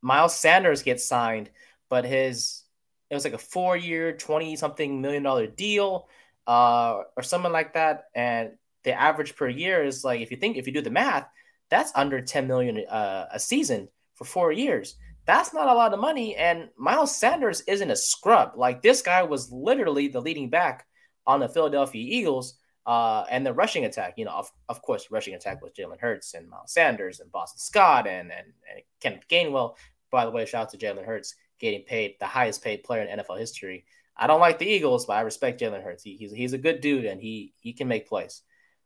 Miles 0.00 0.38
Sanders 0.38 0.82
get 0.82 1.00
signed, 1.00 1.50
but 1.88 2.04
his 2.04 2.62
it 3.10 3.14
was 3.14 3.24
like 3.24 3.34
a 3.34 3.38
four 3.38 3.76
year, 3.76 4.12
20 4.12 4.56
something 4.56 5.00
million 5.00 5.22
dollar 5.22 5.46
deal 5.46 6.08
uh, 6.46 7.02
or 7.16 7.22
something 7.22 7.52
like 7.52 7.74
that. 7.74 8.04
And 8.14 8.52
the 8.84 8.92
average 8.92 9.36
per 9.36 9.48
year 9.48 9.84
is 9.84 10.04
like, 10.04 10.20
if 10.20 10.30
you 10.30 10.36
think, 10.36 10.56
if 10.56 10.66
you 10.66 10.72
do 10.72 10.82
the 10.82 10.90
math, 10.90 11.28
that's 11.70 11.92
under 11.94 12.20
10 12.20 12.46
million 12.46 12.86
uh, 12.88 13.26
a 13.32 13.40
season 13.40 13.88
for 14.14 14.24
four 14.24 14.52
years. 14.52 14.96
That's 15.26 15.52
not 15.52 15.68
a 15.68 15.74
lot 15.74 15.92
of 15.92 16.00
money. 16.00 16.36
And 16.36 16.68
Miles 16.76 17.16
Sanders 17.16 17.60
isn't 17.62 17.90
a 17.90 17.96
scrub. 17.96 18.52
Like 18.56 18.80
this 18.80 19.02
guy 19.02 19.22
was 19.24 19.50
literally 19.50 20.08
the 20.08 20.20
leading 20.20 20.50
back 20.50 20.86
on 21.26 21.40
the 21.40 21.48
Philadelphia 21.48 22.06
Eagles 22.08 22.54
uh, 22.86 23.24
and 23.28 23.44
the 23.44 23.52
rushing 23.52 23.84
attack. 23.84 24.14
You 24.16 24.26
know, 24.26 24.32
of, 24.32 24.50
of 24.68 24.80
course, 24.82 25.10
rushing 25.10 25.34
attack 25.34 25.60
was 25.62 25.72
Jalen 25.72 26.00
Hurts 26.00 26.34
and 26.34 26.48
Miles 26.48 26.72
Sanders 26.72 27.18
and 27.20 27.32
Boston 27.32 27.58
Scott 27.58 28.06
and, 28.06 28.30
and, 28.30 28.46
and 28.70 28.82
Kenneth 29.00 29.28
Gainwell. 29.28 29.74
By 30.12 30.24
the 30.24 30.30
way, 30.30 30.46
shout 30.46 30.62
out 30.62 30.70
to 30.70 30.78
Jalen 30.78 31.04
Hurts 31.04 31.34
getting 31.58 31.82
paid 31.82 32.14
the 32.20 32.26
highest 32.26 32.62
paid 32.62 32.84
player 32.84 33.02
in 33.02 33.18
NFL 33.18 33.38
history. 33.38 33.84
I 34.16 34.26
don't 34.28 34.40
like 34.40 34.58
the 34.58 34.66
Eagles, 34.66 35.06
but 35.06 35.14
I 35.14 35.22
respect 35.22 35.60
Jalen 35.60 35.82
Hurts. 35.82 36.02
He, 36.04 36.16
he's, 36.16 36.32
he's 36.32 36.52
a 36.52 36.58
good 36.58 36.80
dude 36.80 37.04
and 37.04 37.20
he 37.20 37.52
he 37.58 37.72
can 37.72 37.88
make 37.88 38.08
plays. 38.08 38.42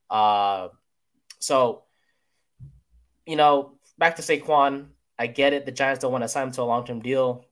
Uh, 0.09 0.69
so 1.39 1.85
you 3.27 3.37
know, 3.37 3.75
back 3.99 4.17
to 4.17 4.23
Saquon, 4.23 4.87
I 5.21 5.27
get 5.27 5.53
it. 5.53 5.67
The 5.67 5.73
Giants 5.73 6.01
don't 6.01 6.13
want 6.13 6.25
to 6.25 6.29
sign 6.29 6.47
him 6.47 6.53
to 6.53 6.63
a 6.63 6.65
long 6.65 6.87
term 6.87 7.01
deal 7.01 7.45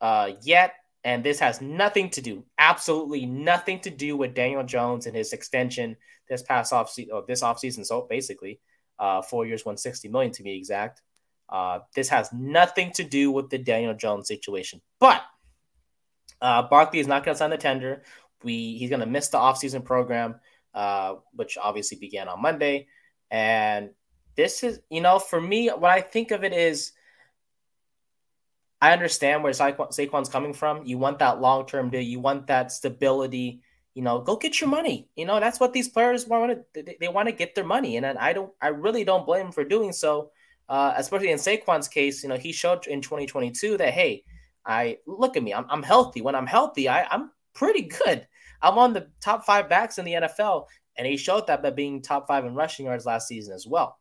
uh, 0.00 0.32
yet. 0.42 0.74
And 1.04 1.24
this 1.24 1.38
has 1.38 1.60
nothing 1.60 2.10
to 2.10 2.20
do, 2.20 2.44
absolutely 2.58 3.26
nothing 3.26 3.80
to 3.80 3.90
do 3.90 4.16
with 4.16 4.34
Daniel 4.34 4.62
Jones 4.64 5.06
and 5.06 5.16
his 5.16 5.32
extension 5.32 5.96
this 6.28 6.42
past 6.42 6.72
off 6.72 6.96
or 7.12 7.24
this 7.26 7.42
offseason. 7.42 7.86
So 7.86 8.06
basically, 8.08 8.60
uh, 8.98 9.22
four 9.22 9.46
years, 9.46 9.64
160 9.64 10.08
million 10.08 10.32
to 10.32 10.42
be 10.42 10.56
exact. 10.56 11.02
Uh, 11.48 11.80
this 11.94 12.08
has 12.08 12.32
nothing 12.32 12.92
to 12.92 13.04
do 13.04 13.30
with 13.30 13.50
the 13.50 13.58
Daniel 13.58 13.94
Jones 13.94 14.26
situation, 14.28 14.80
but 15.00 15.22
uh, 16.40 16.62
Barkley 16.62 16.98
is 16.98 17.06
not 17.06 17.24
going 17.24 17.34
to 17.34 17.38
sign 17.38 17.50
the 17.50 17.56
tender. 17.56 18.02
We 18.42 18.76
he's 18.78 18.90
going 18.90 19.00
to 19.00 19.06
miss 19.06 19.28
the 19.28 19.38
offseason 19.38 19.84
program, 19.84 20.36
uh, 20.72 21.16
which 21.34 21.58
obviously 21.60 21.98
began 21.98 22.28
on 22.28 22.40
Monday. 22.40 22.88
And 23.30 23.90
this 24.36 24.62
is, 24.62 24.80
you 24.88 25.00
know, 25.00 25.18
for 25.18 25.40
me, 25.40 25.68
what 25.68 25.90
I 25.90 26.00
think 26.00 26.30
of 26.30 26.42
it 26.42 26.52
is, 26.52 26.92
I 28.82 28.92
understand 28.92 29.42
where 29.42 29.52
Saquon, 29.52 29.90
Saquon's 29.92 30.28
coming 30.28 30.52
from. 30.52 30.84
You 30.84 30.98
want 30.98 31.20
that 31.20 31.40
long 31.40 31.66
term 31.66 31.88
deal. 31.88 32.02
You 32.02 32.20
want 32.20 32.48
that 32.48 32.70
stability 32.70 33.62
you 33.94 34.02
know, 34.02 34.20
go 34.20 34.36
get 34.36 34.60
your 34.60 34.70
money. 34.70 35.08
You 35.16 35.26
know, 35.26 35.40
that's 35.40 35.60
what 35.60 35.72
these 35.72 35.88
players 35.88 36.26
want. 36.26 36.62
They, 36.72 36.96
they 36.98 37.08
want 37.08 37.28
to 37.28 37.32
get 37.32 37.54
their 37.54 37.64
money, 37.64 37.96
and 37.96 38.06
I 38.06 38.32
don't. 38.32 38.52
I 38.60 38.68
really 38.68 39.04
don't 39.04 39.26
blame 39.26 39.46
him 39.46 39.52
for 39.52 39.64
doing 39.64 39.92
so. 39.92 40.30
Uh, 40.68 40.94
especially 40.96 41.30
in 41.30 41.38
Saquon's 41.38 41.88
case, 41.88 42.22
you 42.22 42.28
know, 42.28 42.36
he 42.36 42.52
showed 42.52 42.86
in 42.86 43.02
2022 43.02 43.76
that 43.78 43.92
hey, 43.92 44.24
I 44.64 44.98
look 45.06 45.36
at 45.36 45.42
me. 45.42 45.52
I'm, 45.52 45.66
I'm 45.68 45.82
healthy. 45.82 46.22
When 46.22 46.34
I'm 46.34 46.46
healthy, 46.46 46.88
I, 46.88 47.04
I'm 47.04 47.30
pretty 47.52 47.82
good. 48.04 48.26
I'm 48.62 48.78
on 48.78 48.92
the 48.92 49.08
top 49.20 49.44
five 49.44 49.68
backs 49.68 49.98
in 49.98 50.04
the 50.04 50.12
NFL, 50.12 50.66
and 50.96 51.06
he 51.06 51.16
showed 51.16 51.48
that 51.48 51.62
by 51.62 51.70
being 51.70 52.00
top 52.00 52.26
five 52.26 52.46
in 52.46 52.54
rushing 52.54 52.86
yards 52.86 53.04
last 53.04 53.28
season 53.28 53.54
as 53.54 53.66
well. 53.66 53.98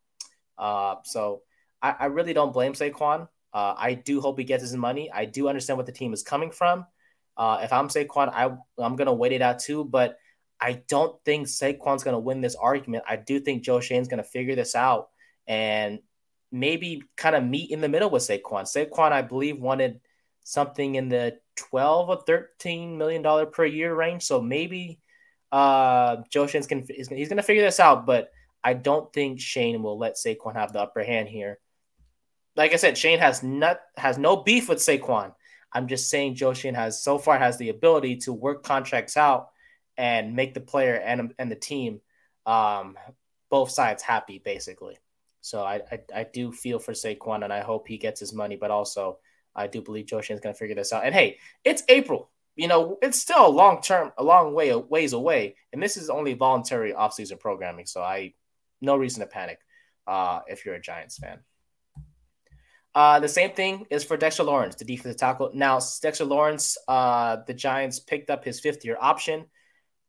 Uh, 0.58 0.96
so 1.04 1.42
I, 1.82 1.96
I 2.00 2.06
really 2.06 2.34
don't 2.34 2.54
blame 2.54 2.74
Saquon. 2.74 3.28
Uh, 3.53 3.74
I 3.77 3.93
do 3.93 4.22
hope 4.22 4.39
he 4.39 4.46
gets 4.46 4.63
his 4.63 4.75
money. 4.75 5.12
I 5.12 5.25
do 5.25 5.48
understand 5.48 5.77
what 5.77 5.86
the 5.86 5.91
team 5.91 6.13
is 6.13 6.24
coming 6.24 6.51
from. 6.51 6.86
Uh, 7.36 7.60
if 7.63 7.74
I'm 7.74 7.88
Saquon, 7.88 8.29
I, 8.34 8.46
I'm 8.77 8.96
going 8.96 9.08
to 9.08 9.13
wait 9.13 9.31
it 9.31 9.41
out 9.41 9.60
too. 9.60 9.84
But 9.84 10.17
I 10.60 10.84
don't 10.88 11.15
think 11.25 11.48
Saquon's 11.48 12.03
going 12.03 12.13
to 12.13 12.20
win 12.20 12.41
this 12.41 12.55
argument. 12.55 13.03
I 13.10 13.15
do 13.15 13.39
think 13.39 13.63
Joe 13.63 13.79
Schoen's 13.79 14.08
going 14.08 14.24
to 14.24 14.29
figure 14.29 14.55
this 14.55 14.75
out 14.75 15.10
and 15.48 16.00
maybe 16.51 17.03
kind 17.17 17.36
of 17.36 17.43
meet 17.43 17.72
in 17.72 17.81
the 17.81 17.89
middle 17.89 18.10
with 18.10 18.24
Saquon. 18.24 18.63
Saquon, 18.63 19.12
I 19.12 19.22
believe, 19.22 19.60
wanted 19.60 20.01
something 20.43 20.96
in 20.96 21.10
the 21.10 21.38
12 21.55 22.10
or 22.10 22.22
13 22.25 22.98
million 22.98 23.22
dollar 23.22 23.46
per 23.46 23.65
year 23.65 23.93
range. 23.93 24.24
So 24.24 24.41
maybe 24.41 25.00
uh, 25.51 26.17
Joe 26.29 26.48
Schoen's 26.48 26.67
can 26.67 26.86
he's 26.88 27.08
going 27.08 27.38
to 27.38 27.43
figure 27.43 27.63
this 27.63 27.79
out. 27.79 28.05
But 28.05 28.31
I 28.63 28.74
don't 28.74 29.12
think 29.12 29.39
Schoen 29.39 29.81
will 29.81 29.98
let 29.98 30.15
Saquon 30.15 30.55
have 30.55 30.74
the 30.74 30.81
upper 30.81 31.03
hand 31.03 31.29
here. 31.29 31.60
Like 32.55 32.74
I 32.74 32.77
said, 32.77 32.98
Schoen 32.98 33.20
has 33.20 33.43
not 33.43 33.79
has 33.98 34.17
no 34.17 34.38
beef 34.38 34.67
with 34.70 34.79
Saquon. 34.79 35.34
I'm 35.72 35.88
just 35.88 36.10
saying 36.10 36.36
Joe 36.36 36.53
Schoen 36.53 36.75
has 36.75 37.01
so 37.01 37.17
far 37.17 37.38
has 37.39 37.58
the 37.58 37.70
ability 37.70 38.17
to 38.17 38.34
work 38.34 38.63
contracts 38.63 39.15
out 39.15 39.50
and 39.98 40.36
make 40.36 40.53
the 40.53 40.60
player 40.60 40.96
and 40.96 41.34
and 41.39 41.51
the 41.51 41.55
team 41.55 42.01
um, 42.46 42.98
both 43.50 43.72
sides 43.72 44.03
happy 44.03 44.41
basically. 44.43 44.98
So 45.41 45.63
I, 45.63 45.81
I, 45.91 46.00
I 46.15 46.24
do 46.31 46.51
feel 46.51 46.79
for 46.79 46.93
Saquon 46.93 47.43
and 47.43 47.51
I 47.51 47.62
hope 47.62 47.88
he 47.88 47.98
gets 47.98 48.20
his 48.20 48.34
money, 48.34 48.55
but 48.55 48.72
also 48.72 49.20
I 49.55 49.67
do 49.67 49.81
believe 49.81 50.05
Joe 50.05 50.22
Schoen's 50.22 50.39
going 50.39 50.53
to 50.53 50.60
figure 50.60 50.75
this 50.75 50.93
out. 50.93 51.03
And 51.03 51.13
hey, 51.13 51.38
it's 51.63 51.84
April. 51.89 52.29
You 52.55 52.67
know, 52.67 52.98
it's 53.01 53.20
still 53.20 53.48
a 53.48 53.50
long 53.50 53.81
term, 53.81 54.12
a 54.17 54.24
long 54.24 54.53
way 54.53 54.75
ways 54.75 55.13
away, 55.13 55.55
and 55.72 55.81
this 55.81 55.98
is 55.98 56.10
only 56.10 56.34
voluntary 56.34 56.93
offseason 56.93 57.39
programming. 57.39 57.86
So 57.86 58.01
I 58.01 58.34
no 58.81 58.98
reason 58.98 59.22
to 59.22 59.25
panic 59.25 59.60
uh, 60.05 60.41
if 60.48 60.65
you're 60.65 60.75
a 60.75 60.81
Giants 60.81 61.17
fan. 61.17 61.39
Uh, 62.93 63.19
the 63.19 63.27
same 63.27 63.51
thing 63.51 63.86
is 63.89 64.03
for 64.03 64.17
Dexter 64.17 64.43
Lawrence, 64.43 64.75
the 64.75 64.86
defensive 64.86 65.17
tackle. 65.17 65.51
Now, 65.53 65.79
Dexter 66.01 66.25
Lawrence, 66.25 66.77
uh, 66.88 67.38
the 67.48 67.53
Giants 67.53 68.00
picked 68.00 68.29
up 68.29 68.43
his 68.43 68.60
fifth 68.60 68.83
year 68.83 68.98
option. 69.00 69.45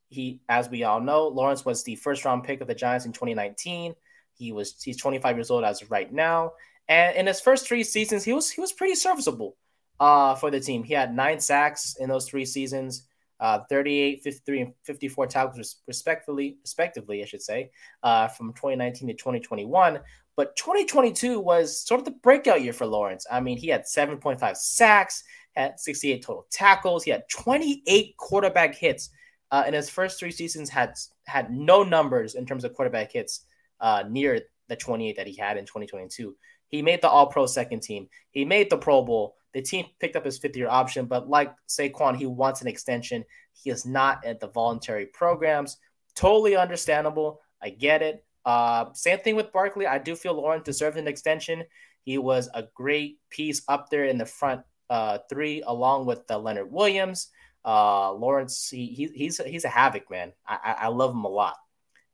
He, 0.08 0.40
as 0.48 0.68
we 0.68 0.82
all 0.82 1.00
know, 1.00 1.28
Lawrence 1.28 1.64
was 1.64 1.84
the 1.84 1.94
first 1.94 2.24
round 2.24 2.44
pick 2.44 2.60
of 2.60 2.66
the 2.68 2.74
Giants 2.74 3.06
in 3.06 3.12
2019. 3.12 3.94
He 4.34 4.52
was 4.52 4.82
he's 4.82 4.96
25 4.96 5.36
years 5.36 5.50
old 5.50 5.64
as 5.64 5.82
of 5.82 5.90
right 5.90 6.12
now, 6.12 6.52
and 6.88 7.16
in 7.16 7.26
his 7.26 7.40
first 7.40 7.68
three 7.68 7.84
seasons, 7.84 8.24
he 8.24 8.32
was 8.32 8.50
he 8.50 8.60
was 8.60 8.72
pretty 8.72 8.96
serviceable 8.96 9.56
uh, 10.00 10.34
for 10.34 10.50
the 10.50 10.58
team. 10.58 10.82
He 10.82 10.94
had 10.94 11.14
nine 11.14 11.38
sacks 11.38 11.96
in 12.00 12.08
those 12.08 12.28
three 12.28 12.44
seasons, 12.44 13.06
uh, 13.38 13.60
38, 13.68 14.22
53, 14.22 14.60
and 14.60 14.74
54 14.82 15.26
tackles 15.28 15.76
respectively, 15.86 16.58
respectively, 16.62 17.22
I 17.22 17.26
should 17.26 17.42
say, 17.42 17.70
uh, 18.02 18.28
from 18.28 18.52
2019 18.54 19.08
to 19.08 19.14
2021. 19.14 20.00
But 20.36 20.56
2022 20.56 21.38
was 21.38 21.86
sort 21.86 22.00
of 22.00 22.04
the 22.04 22.18
breakout 22.22 22.62
year 22.62 22.72
for 22.72 22.86
Lawrence. 22.86 23.26
I 23.30 23.40
mean, 23.40 23.58
he 23.58 23.68
had 23.68 23.82
7.5 23.82 24.56
sacks, 24.56 25.24
had 25.54 25.78
68 25.78 26.22
total 26.22 26.46
tackles, 26.50 27.04
he 27.04 27.10
had 27.10 27.28
28 27.28 28.16
quarterback 28.16 28.74
hits. 28.74 29.10
Uh, 29.50 29.64
in 29.66 29.74
his 29.74 29.90
first 29.90 30.18
three 30.18 30.30
seasons, 30.30 30.70
had 30.70 30.94
had 31.26 31.50
no 31.50 31.82
numbers 31.82 32.36
in 32.36 32.46
terms 32.46 32.64
of 32.64 32.72
quarterback 32.72 33.12
hits 33.12 33.44
uh, 33.80 34.02
near 34.08 34.40
the 34.68 34.76
28 34.76 35.14
that 35.16 35.26
he 35.26 35.36
had 35.36 35.58
in 35.58 35.66
2022. 35.66 36.34
He 36.68 36.80
made 36.80 37.02
the 37.02 37.08
All 37.08 37.26
Pro 37.26 37.44
second 37.44 37.82
team. 37.82 38.08
He 38.30 38.46
made 38.46 38.70
the 38.70 38.78
Pro 38.78 39.04
Bowl. 39.04 39.36
The 39.52 39.60
team 39.60 39.84
picked 40.00 40.16
up 40.16 40.24
his 40.24 40.38
fifth 40.38 40.56
year 40.56 40.70
option, 40.70 41.04
but 41.04 41.28
like 41.28 41.54
Saquon, 41.68 42.16
he 42.16 42.24
wants 42.24 42.62
an 42.62 42.68
extension. 42.68 43.24
He 43.52 43.68
is 43.68 43.84
not 43.84 44.24
at 44.24 44.40
the 44.40 44.48
voluntary 44.48 45.04
programs. 45.04 45.76
Totally 46.14 46.56
understandable. 46.56 47.42
I 47.62 47.68
get 47.68 48.00
it. 48.00 48.24
Uh, 48.44 48.86
same 48.92 49.18
thing 49.18 49.36
with 49.36 49.52
Barkley. 49.52 49.86
I 49.86 49.98
do 49.98 50.14
feel 50.16 50.34
Lawrence 50.34 50.64
deserved 50.64 50.96
an 50.96 51.08
extension. 51.08 51.64
He 52.04 52.18
was 52.18 52.48
a 52.52 52.64
great 52.74 53.18
piece 53.30 53.62
up 53.68 53.90
there 53.90 54.04
in 54.04 54.18
the 54.18 54.26
front 54.26 54.62
uh, 54.90 55.18
three, 55.28 55.62
along 55.66 56.06
with 56.06 56.26
the 56.26 56.38
Leonard 56.38 56.70
Williams. 56.70 57.28
Uh, 57.64 58.12
Lawrence, 58.12 58.68
he, 58.68 58.86
he, 58.86 59.06
he's 59.14 59.38
he's 59.38 59.64
a 59.64 59.68
havoc 59.68 60.10
man. 60.10 60.32
I, 60.46 60.76
I 60.80 60.88
love 60.88 61.12
him 61.12 61.24
a 61.24 61.28
lot, 61.28 61.56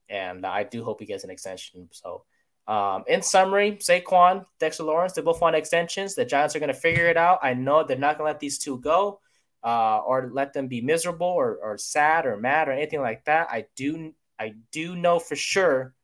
and 0.08 0.44
I 0.44 0.64
do 0.64 0.84
hope 0.84 1.00
he 1.00 1.06
gets 1.06 1.24
an 1.24 1.30
extension. 1.30 1.88
So, 1.90 2.24
um, 2.66 3.04
in 3.08 3.22
summary, 3.22 3.72
Saquon, 3.80 4.44
Dexter 4.60 4.84
Lawrence, 4.84 5.14
they 5.14 5.22
both 5.22 5.40
want 5.40 5.56
extensions. 5.56 6.14
The 6.14 6.26
Giants 6.26 6.54
are 6.54 6.60
going 6.60 6.72
to 6.72 6.78
figure 6.78 7.06
it 7.06 7.16
out. 7.16 7.38
I 7.42 7.54
know 7.54 7.82
they're 7.82 7.96
not 7.96 8.18
going 8.18 8.28
to 8.28 8.32
let 8.32 8.40
these 8.40 8.58
two 8.58 8.78
go, 8.78 9.20
uh, 9.64 9.98
or 9.98 10.30
let 10.32 10.52
them 10.52 10.68
be 10.68 10.82
miserable 10.82 11.26
or, 11.26 11.56
or 11.62 11.78
sad 11.78 12.26
or 12.26 12.36
mad 12.36 12.68
or 12.68 12.72
anything 12.72 13.00
like 13.00 13.24
that. 13.24 13.48
I 13.50 13.66
do 13.74 14.12
I 14.38 14.54
do 14.70 14.94
know 14.94 15.18
for 15.18 15.34
sure 15.34 15.94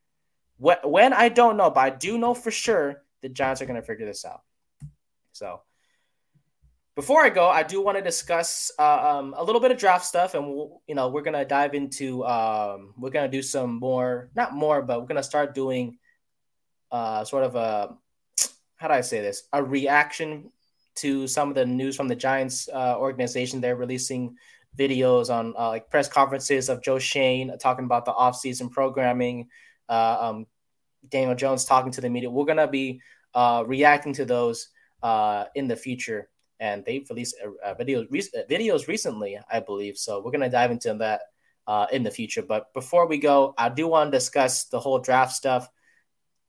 when 0.59 1.13
I 1.13 1.29
don't 1.29 1.57
know, 1.57 1.71
but 1.71 1.81
I 1.81 1.91
do 1.91 2.19
know 2.19 2.35
for 2.35 2.51
sure 2.51 3.03
the 3.23 3.29
Giants 3.29 3.61
are 3.63 3.67
going 3.67 3.81
to 3.81 3.87
figure 3.87 4.07
this 4.07 4.25
out. 4.25 4.43
So 5.33 5.61
before 6.95 7.25
I 7.25 7.29
go, 7.29 7.49
I 7.49 7.65
do 7.65 7.81
want 7.81 7.99
to 7.99 8.05
discuss 8.05 8.71
uh, 8.79 9.17
um, 9.19 9.35
a 9.37 9.43
little 9.43 9.61
bit 9.61 9.73
of 9.73 9.79
draft 9.79 10.05
stuff, 10.05 10.35
and 10.35 10.47
we'll, 10.47 10.81
you 10.87 10.95
know 10.95 11.09
we're 11.09 11.23
gonna 11.23 11.45
dive 11.45 11.75
into 11.75 12.25
um, 12.25 12.95
we're 12.97 13.11
gonna 13.11 13.29
do 13.29 13.43
some 13.43 13.81
more, 13.81 14.31
not 14.37 14.55
more, 14.55 14.81
but 14.81 15.01
we're 15.01 15.07
gonna 15.07 15.23
start 15.23 15.55
doing 15.55 15.99
uh, 16.93 17.25
sort 17.25 17.43
of 17.43 17.57
a 17.57 17.97
how 18.77 18.89
do 18.89 18.95
I 18.95 19.01
say 19.01 19.21
this 19.21 19.49
a 19.53 19.63
reaction 19.63 20.53
to 20.97 21.27
some 21.27 21.49
of 21.49 21.57
the 21.57 21.67
news 21.67 21.97
from 21.97 22.07
the 22.07 22.15
Giants 22.15 22.69
uh, 22.73 22.97
organization. 22.97 23.61
They're 23.61 23.77
releasing 23.77 24.37
videos 24.79 25.35
on 25.35 25.55
uh, 25.59 25.69
like 25.69 25.91
press 25.91 26.09
conferences 26.09 26.69
of 26.69 26.83
Joe 26.83 27.01
Schoen 27.01 27.59
talking 27.59 27.87
about 27.87 28.05
the 28.05 28.13
offseason 28.13 28.71
programming, 28.71 29.49
um, 29.89 30.47
Daniel 31.09 31.35
Jones 31.35 31.65
talking 31.65 31.93
to 31.93 32.01
the 32.01 32.09
media. 32.09 32.31
We're 32.31 32.45
gonna 32.45 32.69
be 32.69 33.01
uh, 33.35 33.65
reacting 33.67 34.13
to 34.15 34.25
those 34.25 34.69
uh, 35.03 35.47
in 35.55 35.69
the 35.69 35.77
future, 35.77 36.29
and 36.61 36.85
they've 36.85 37.09
released 37.09 37.37
uh, 37.65 37.75
videos 37.75 38.07
re- 38.11 38.45
videos 38.51 38.89
recently, 38.89 39.39
I 39.51 39.61
believe. 39.61 39.97
So 39.97 40.23
we're 40.23 40.33
gonna 40.33 40.51
dive 40.51 40.71
into 40.71 40.95
that 40.95 41.23
uh, 41.67 41.87
in 41.93 42.03
the 42.03 42.11
future. 42.11 42.43
But 42.43 42.73
before 42.75 43.07
we 43.07 43.19
go, 43.19 43.55
I 43.59 43.69
do 43.69 43.89
want 43.89 44.13
to 44.13 44.17
discuss 44.17 44.65
the 44.65 44.81
whole 44.81 44.99
draft 44.99 45.33
stuff. 45.33 45.69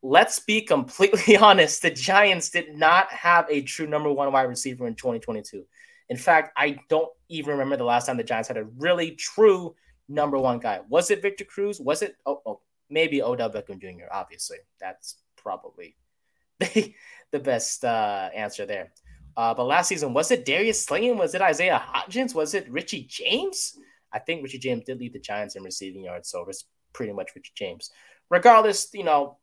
Let's 0.02 0.40
be 0.40 0.62
completely 0.62 1.38
honest. 1.38 1.82
The 1.82 1.92
Giants 1.92 2.50
did 2.50 2.76
not 2.76 3.12
have 3.12 3.48
a 3.50 3.62
true 3.62 3.88
number 3.88 4.12
one 4.12 4.32
wide 4.32 4.44
receiver 4.44 4.88
in 4.88 4.96
2022. 4.96 5.66
In 6.10 6.18
fact, 6.18 6.54
I 6.56 6.78
don't 6.90 7.10
even 7.30 7.54
remember 7.54 7.78
the 7.78 7.84
last 7.84 8.06
time 8.06 8.18
the 8.18 8.24
Giants 8.24 8.48
had 8.48 8.58
a 8.58 8.66
really 8.78 9.12
true 9.12 9.76
number 10.08 10.38
one 10.38 10.60
guy. 10.60 10.82
Was 10.88 11.10
it 11.10 11.22
Victor 11.22 11.46
Cruz? 11.46 11.80
Was 11.80 12.04
it? 12.04 12.16
Oh, 12.26 12.42
oh 12.46 12.62
maybe 12.90 13.22
Odell 13.22 13.50
Beckham 13.50 13.80
Jr. 13.80 14.06
Obviously, 14.12 14.58
that's 14.80 15.18
probably 15.38 15.96
the, 16.60 17.40
best 17.40 17.84
uh, 17.84 18.30
answer 18.36 18.66
there. 18.66 18.92
Uh, 19.36 19.54
but 19.54 19.66
last 19.66 19.90
season, 19.90 20.14
was 20.14 20.32
it 20.32 20.46
Darius 20.46 20.84
Slayton? 20.84 21.18
Was 21.18 21.36
it 21.36 21.42
Isaiah 21.42 21.84
Hodgins? 21.94 22.34
Was 22.34 22.54
it 22.54 22.70
Richie 22.70 23.06
James? 23.10 23.78
I 24.14 24.20
think 24.20 24.44
Richie 24.44 24.60
James 24.60 24.86
did 24.86 25.00
lead 25.00 25.14
the 25.14 25.20
Giants 25.20 25.56
in 25.56 25.64
receiving 25.64 26.04
yards, 26.04 26.30
so 26.30 26.46
it's 26.48 26.66
pretty 26.94 27.12
much 27.12 27.32
Richie 27.36 27.52
James. 27.56 27.92
Regardless, 28.30 28.90
you 28.94 29.04
know, 29.04 29.38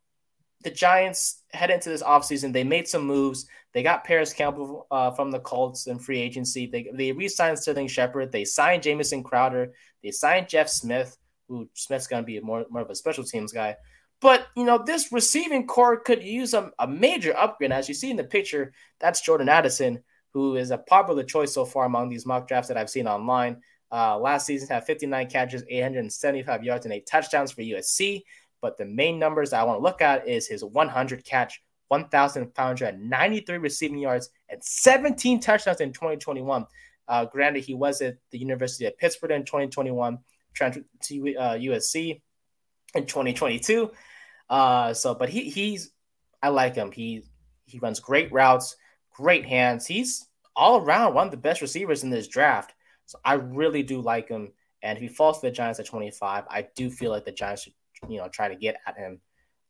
the 0.65 0.71
Giants 0.71 1.43
head 1.53 1.71
into 1.71 1.89
this 1.89 2.03
offseason. 2.03 2.53
They 2.53 2.65
made 2.65 2.89
some 2.89 3.03
moves. 3.03 3.47
They 3.75 3.83
got 3.83 4.05
Parris 4.05 4.33
Campbell 4.33 4.87
uh, 4.91 5.11
from 5.11 5.31
the 5.31 5.41
Colts 5.41 5.87
in 5.87 5.99
free 5.99 6.21
agency. 6.21 6.67
They, 6.67 6.89
they 6.93 7.13
re 7.13 7.29
signed 7.29 7.59
Sterling 7.59 7.89
Shepard. 7.89 8.33
They 8.33 8.45
signed 8.45 8.83
Jamison 8.83 9.23
Crowder. 9.23 9.73
They 10.03 10.11
signed 10.11 10.49
Jeff 10.49 10.69
Smith 10.69 11.17
who 11.49 11.69
Smith's 11.75 12.07
going 12.07 12.23
to 12.23 12.27
be 12.27 12.41
more, 12.41 12.65
more 12.71 12.83
of 12.83 12.91
a 12.91 12.95
special 12.95 13.25
teams 13.25 13.53
guy. 13.53 13.77
But, 14.21 14.47
you 14.57 14.65
know, 14.65 14.83
this 14.85 15.11
receiving 15.11 15.67
corps 15.67 15.99
could 15.99 16.23
use 16.23 16.55
a, 16.55 16.71
a 16.79 16.87
major 16.87 17.37
upgrade. 17.37 17.73
As 17.73 17.89
you 17.89 17.95
see 17.95 18.11
in 18.11 18.17
the 18.17 18.25
picture, 18.25 18.73
that's 19.01 19.21
Jordan 19.21 19.49
Addison, 19.49 20.03
who 20.33 20.57
is 20.57 20.71
a 20.71 20.79
popular 20.79 21.25
choice 21.25 21.53
so 21.53 21.65
far 21.65 21.85
among 21.85 22.09
these 22.09 22.25
mock 22.25 22.47
drafts 22.47 22.69
that 22.69 22.77
I've 22.77 22.91
seen 22.91 23.09
online. 23.09 23.61
Uh, 23.91 24.17
last 24.19 24.47
season 24.47 24.69
had 24.69 24.87
59 24.87 25.29
catches, 25.29 25.65
875 25.69 26.65
yards, 26.65 26.87
and 26.87 26.95
eight 26.95 27.07
touchdowns 27.07 27.53
for 27.53 27.63
USC. 27.63 28.23
But 28.63 28.79
the 28.79 28.87
main 28.87 29.19
numbers 29.19 29.53
I 29.53 29.65
want 29.65 29.81
to 29.81 29.83
look 29.83 30.01
at 30.01 30.27
is 30.27 30.47
his 30.47 30.65
100 30.65 31.25
catch, 31.25 31.61
1,593 31.89 33.59
receiving 33.59 33.99
yards, 33.99 34.31
and 34.49 34.63
17 34.63 35.41
touchdowns 35.41 35.81
in 35.81 35.93
2021. 35.93 36.65
Uh, 37.09 37.25
granted, 37.27 37.65
he 37.65 37.75
was 37.75 38.01
at 38.01 38.17
the 38.31 38.39
University 38.39 38.87
of 38.87 38.97
Pittsburgh 38.97 39.33
in 39.33 39.45
2021, 39.45 40.19
transferred 40.53 40.85
to 41.05 41.37
uh, 41.37 41.55
USC 41.55 42.21
in 42.95 43.07
2022. 43.07 43.91
Uh, 44.49 44.93
so, 44.93 45.15
but 45.15 45.29
he 45.29 45.51
he's 45.51 45.93
I 46.43 46.49
like 46.49 46.75
him. 46.75 46.93
He 46.93 47.25
he 47.65 47.79
runs 47.79 48.01
great 48.01 48.33
routes, 48.33 48.77
great 49.11 49.47
hands. 49.47 49.87
He's 49.87 50.27
all 50.55 50.81
around 50.81 51.15
one 51.15 51.27
of 51.27 51.31
the 51.31 51.37
best 51.37 51.63
receivers 51.63 52.03
in 52.03 52.11
this 52.11 52.29
draft. 52.29 52.75
So 53.07 53.19
I 53.25 53.35
really 53.35 53.83
do 53.83 54.01
like 54.01 54.29
him. 54.29 54.53
And 54.83 54.99
if 54.99 55.03
he 55.03 55.09
falls 55.09 55.41
to 55.41 55.47
the 55.47 55.53
Giants 55.53 55.81
at 55.81 55.87
25, 55.87 56.45
I 56.49 56.67
do 56.75 56.91
feel 56.91 57.11
like 57.11 57.25
the 57.25 57.33
Giants 57.33 57.63
should, 57.63 57.73
you 58.09 58.19
know, 58.19 58.29
try 58.29 58.49
to 58.49 58.57
get 58.57 58.77
at 58.87 58.97
him. 58.97 59.21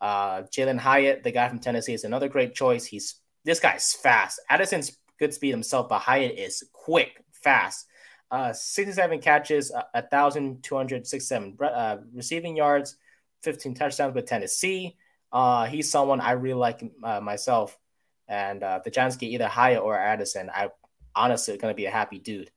Uh, 0.01 0.43
Jalin 0.43 0.79
Hyatt, 0.79 1.23
the 1.23 1.31
guy 1.31 1.49
from 1.49 1.59
Tennessee, 1.59 1.93
is 1.93 2.05
another 2.05 2.29
great 2.29 2.55
choice. 2.55 2.85
He's 2.85 3.21
this 3.45 3.61
guy's 3.61 3.93
fast. 3.93 4.41
Addison's 4.51 4.97
good 5.19 5.35
speed 5.35 5.51
himself, 5.51 5.89
but 5.89 6.01
Hyatt 6.01 6.39
is 6.39 6.65
quick, 6.73 7.23
fast. 7.33 7.87
Uh, 8.33 8.51
67 8.51 9.21
catches, 9.21 9.71
uh, 9.71 9.83
1,267 9.93 11.59
uh, 11.63 11.99
receiving 12.15 12.57
yards, 12.57 12.97
15 13.43 13.75
touchdowns 13.75 14.15
with 14.15 14.25
Tennessee. 14.25 14.97
Uh, 15.31 15.67
he's 15.67 15.91
someone 15.91 16.19
I 16.21 16.33
really 16.33 16.59
like 16.59 16.83
uh, 17.05 17.21
myself. 17.21 17.79
And 18.29 18.63
uh, 18.63 18.81
the 18.83 18.91
Giants 18.91 19.17
get 19.17 19.27
either 19.27 19.47
Hyatt 19.47 19.83
or 19.83 19.99
Addison. 19.99 20.49
I 20.49 20.71
honestly 21.15 21.59
going 21.59 21.73
to 21.73 21.77
be 21.77 21.85
a 21.85 21.91
happy 21.91 22.19
dude. 22.19 22.51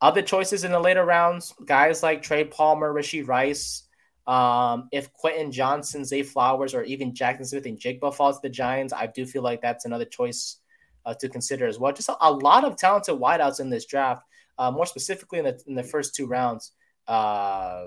Other 0.00 0.22
choices 0.22 0.62
in 0.62 0.70
the 0.70 0.78
later 0.78 1.04
rounds, 1.04 1.52
guys 1.64 2.04
like 2.04 2.22
Trey 2.22 2.44
Palmer, 2.44 2.94
Rashee 2.94 3.26
Rice. 3.26 3.88
Um, 4.28 4.88
if 4.92 5.12
Quentin 5.12 5.50
Johnston, 5.50 6.04
Zay 6.04 6.22
Flowers, 6.22 6.74
or 6.74 6.84
even 6.84 7.14
Jackson 7.14 7.44
Smith-Njigba 7.44 8.14
falls 8.14 8.36
to 8.36 8.42
the 8.42 8.50
Giants, 8.50 8.92
I 8.92 9.06
do 9.08 9.26
feel 9.26 9.42
like 9.42 9.62
that's 9.62 9.84
another 9.84 10.04
choice 10.04 10.58
uh, 11.04 11.14
to 11.14 11.28
consider 11.28 11.66
as 11.66 11.78
well. 11.78 11.92
Just 11.92 12.10
a, 12.10 12.16
a, 12.20 12.30
lot 12.30 12.64
of 12.64 12.76
talented 12.76 13.16
wideouts 13.16 13.58
in 13.58 13.70
this 13.70 13.86
draft. 13.86 14.22
Uh, 14.58 14.70
more 14.70 14.86
specifically, 14.86 15.38
in 15.38 15.44
the 15.44 15.62
in 15.66 15.74
the 15.74 15.82
first 15.82 16.14
two 16.14 16.26
rounds, 16.26 16.72
uh, 17.06 17.86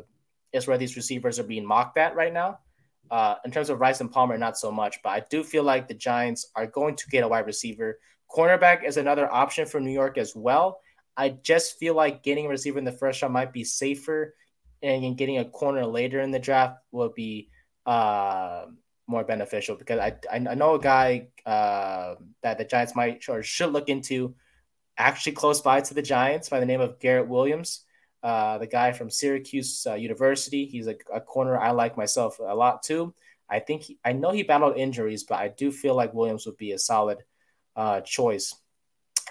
is 0.54 0.68
where 0.68 0.78
these 0.78 0.96
receivers 0.96 1.40
are 1.40 1.44
being 1.44 1.66
mocked 1.66 1.98
at 1.98 2.16
right 2.16 2.34
now. 2.34 2.60
Uh, 3.10 3.36
in 3.44 3.52
terms 3.52 3.70
of 3.70 3.80
Rice 3.82 4.00
and 4.00 4.10
Palmer, 4.10 4.38
not 4.38 4.58
so 4.58 4.72
much, 4.72 5.00
but 5.04 5.10
I 5.10 5.24
do 5.30 5.44
feel 5.44 5.64
like 5.64 5.88
the 5.88 5.94
Giants 5.94 6.50
are 6.56 6.66
going 6.66 6.96
to 6.96 7.08
get 7.08 7.26
a 7.26 7.28
wide 7.28 7.46
receiver. 7.46 8.00
Cornerback 8.34 8.86
is 8.86 8.96
another 8.96 9.32
option 9.32 9.66
for 9.66 9.82
New 9.82 9.92
York 9.92 10.18
as 10.18 10.34
well. 10.34 10.80
I 11.18 11.30
just 11.44 11.78
feel 11.78 11.94
like 11.94 12.24
getting 12.24 12.46
a 12.46 12.50
receiver 12.50 12.80
in 12.80 12.86
the 12.86 12.94
first 12.94 13.22
round 13.22 13.34
might 13.34 13.52
be 13.52 13.66
safer, 13.66 14.34
and 14.82 15.18
getting 15.18 15.40
a 15.40 15.46
corner 15.46 15.86
later 15.86 16.22
in 16.22 16.32
the 16.32 16.40
draft 16.40 16.78
will 16.92 17.10
be 17.10 17.50
uh, 17.86 18.66
more 19.08 19.26
beneficial 19.26 19.76
because 19.76 20.00
I 20.00 20.16
I 20.32 20.40
know 20.40 20.76
a 20.76 20.80
guy 20.80 21.28
uh, 21.46 22.16
that 22.44 22.58
the 22.58 22.66
Giants 22.66 22.96
might 22.96 23.28
or 23.28 23.44
should 23.44 23.74
look 23.74 23.90
into, 23.90 24.36
actually 24.98 25.34
close 25.34 25.62
by 25.62 25.82
to 25.82 25.94
the 25.94 26.02
Giants 26.02 26.50
by 26.50 26.60
the 26.60 26.66
name 26.66 26.82
of 26.82 27.00
Garrett 27.00 27.28
Williams. 27.28 27.86
Uh, 28.24 28.60
the 28.60 28.68
guy 28.68 28.92
from 28.92 29.10
Syracuse 29.10 29.86
uh, 29.88 29.96
University. 29.96 30.66
He's 30.66 30.88
a, 30.88 30.96
a, 31.12 31.20
corner 31.20 31.58
I 31.58 31.72
like 31.72 31.98
myself 31.98 32.38
a 32.40 32.56
lot 32.56 32.84
too. 32.84 33.16
I 33.50 33.60
think 33.60 33.82
he, 33.82 33.98
I 34.06 34.14
know 34.14 34.32
he 34.32 34.44
battled 34.44 34.78
injuries, 34.78 35.24
but 35.24 35.40
I 35.40 35.48
do 35.48 35.72
feel 35.72 35.96
like 35.96 36.14
Williams 36.14 36.46
would 36.46 36.58
be 36.58 36.72
a 36.74 36.78
solid 36.78 37.18
uh, 37.76 38.02
choice 38.02 38.56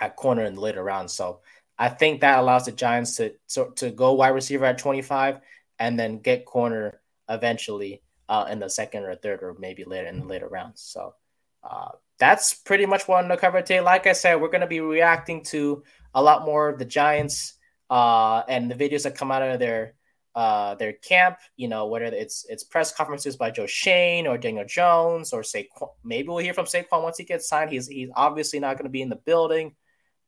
at 0.00 0.16
corner 0.16 0.44
in 0.44 0.56
the 0.56 0.60
later 0.60 0.82
rounds. 0.82 1.12
So 1.12 1.40
I 1.78 1.88
think 1.88 2.20
that 2.20 2.40
allows 2.40 2.64
the 2.64 2.72
Giants 2.72 3.16
to 3.16 3.34
to, 3.50 3.70
to 3.76 3.90
go 3.90 4.14
wide 4.14 4.30
receiver 4.30 4.64
at 4.64 4.78
25 4.78 5.38
and 5.78 5.98
then 5.98 6.18
get 6.18 6.44
corner 6.44 7.00
eventually 7.28 8.02
uh, 8.28 8.46
in 8.50 8.58
the 8.58 8.68
second 8.68 9.04
or 9.04 9.14
third 9.14 9.42
or 9.42 9.54
maybe 9.58 9.84
later 9.84 10.08
in 10.08 10.20
the 10.20 10.26
later 10.26 10.48
rounds. 10.48 10.82
So 10.82 11.14
uh, 11.62 11.90
that's 12.18 12.54
pretty 12.54 12.86
much 12.86 13.08
what 13.08 13.22
I'm 13.22 13.30
to 13.30 13.36
cover 13.36 13.60
today. 13.60 13.80
Like 13.80 14.06
I 14.06 14.12
said, 14.12 14.40
we're 14.40 14.48
going 14.48 14.60
to 14.60 14.66
be 14.66 14.80
reacting 14.80 15.42
to 15.44 15.82
a 16.14 16.22
lot 16.22 16.44
more 16.44 16.68
of 16.68 16.78
the 16.78 16.84
Giants 16.84 17.54
uh, 17.88 18.42
and 18.48 18.70
the 18.70 18.74
videos 18.74 19.04
that 19.04 19.16
come 19.16 19.30
out 19.30 19.42
of 19.42 19.58
their 19.58 19.94
uh, 20.34 20.74
their 20.76 20.92
camp. 20.92 21.38
You 21.56 21.68
know, 21.68 21.86
whether 21.86 22.06
it's 22.06 22.46
it's 22.48 22.62
press 22.62 22.92
conferences 22.92 23.36
by 23.36 23.50
Joe 23.50 23.66
Schoen 23.66 24.26
or 24.26 24.38
Daniel 24.38 24.64
Jones 24.64 25.32
or 25.32 25.42
Saquon. 25.42 25.90
Maybe 26.04 26.28
we'll 26.28 26.38
hear 26.38 26.54
from 26.54 26.66
Saquon 26.66 27.02
once 27.02 27.18
he 27.18 27.24
gets 27.24 27.48
signed. 27.48 27.70
He's 27.70 27.88
he's 27.88 28.10
obviously 28.14 28.60
not 28.60 28.76
going 28.76 28.84
to 28.84 28.90
be 28.90 29.02
in 29.02 29.08
the 29.08 29.16
building. 29.16 29.74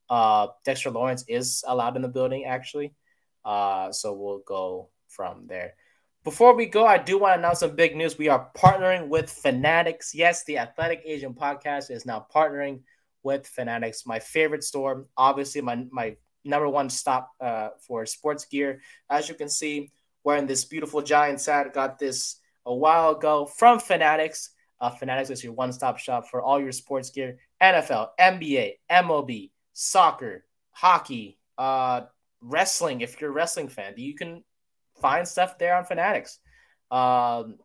Uh, 0.08 0.48
Dexter 0.64 0.90
Lawrence 0.90 1.24
is 1.28 1.64
allowed 1.66 1.96
in 1.96 2.02
the 2.02 2.08
building 2.08 2.44
actually, 2.44 2.92
uh, 3.44 3.92
so 3.92 4.12
we'll 4.12 4.40
go 4.40 4.90
from 5.08 5.46
there. 5.46 5.74
Before 6.24 6.54
we 6.54 6.66
go, 6.66 6.86
I 6.86 6.98
do 6.98 7.18
want 7.18 7.34
to 7.34 7.38
announce 7.40 7.60
some 7.60 7.74
big 7.74 7.96
news. 7.96 8.16
We 8.16 8.28
are 8.28 8.48
partnering 8.56 9.08
with 9.08 9.28
Fanatics. 9.28 10.14
Yes, 10.14 10.44
the 10.44 10.58
Athletic 10.58 11.02
Asian 11.04 11.34
podcast 11.34 11.90
is 11.90 12.06
now 12.06 12.24
partnering 12.32 12.82
with 13.24 13.44
Fanatics, 13.44 14.06
my 14.06 14.20
favorite 14.20 14.62
store. 14.62 15.06
Obviously, 15.16 15.62
my 15.62 15.84
my 15.90 16.16
number 16.44 16.68
one 16.68 16.90
stop 16.90 17.32
uh, 17.40 17.70
for 17.80 18.06
sports 18.06 18.44
gear. 18.44 18.82
As 19.10 19.28
you 19.28 19.34
can 19.34 19.48
see, 19.48 19.90
wearing 20.22 20.46
this 20.46 20.64
beautiful 20.64 21.02
giant 21.02 21.40
set. 21.40 21.74
Got 21.74 21.98
this 21.98 22.36
a 22.66 22.72
while 22.72 23.16
ago 23.16 23.46
from 23.46 23.80
Fanatics. 23.80 24.50
Uh, 24.80 24.90
Fanatics 24.90 25.30
is 25.30 25.42
your 25.42 25.54
one 25.54 25.72
stop 25.72 25.98
shop 25.98 26.28
for 26.28 26.40
all 26.40 26.60
your 26.60 26.70
sports 26.70 27.10
gear 27.10 27.38
NFL, 27.60 28.10
NBA, 28.20 28.74
MLB, 28.88 29.50
soccer, 29.72 30.44
hockey, 30.70 31.40
uh, 31.58 32.02
wrestling. 32.40 33.00
If 33.00 33.20
you're 33.20 33.30
a 33.30 33.32
wrestling 33.34 33.68
fan, 33.68 33.94
you 33.96 34.14
can 34.14 34.44
find 35.02 35.28
stuff 35.28 35.58
there 35.58 35.76
on 35.76 35.84
Fanatics. 35.84 36.38
Um, 36.90 37.58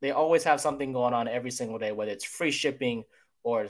they 0.00 0.12
always 0.12 0.44
have 0.44 0.60
something 0.60 0.92
going 0.92 1.12
on 1.14 1.28
every 1.28 1.50
single 1.50 1.78
day, 1.78 1.92
whether 1.92 2.12
it's 2.12 2.24
free 2.24 2.50
shipping 2.50 3.04
or 3.42 3.66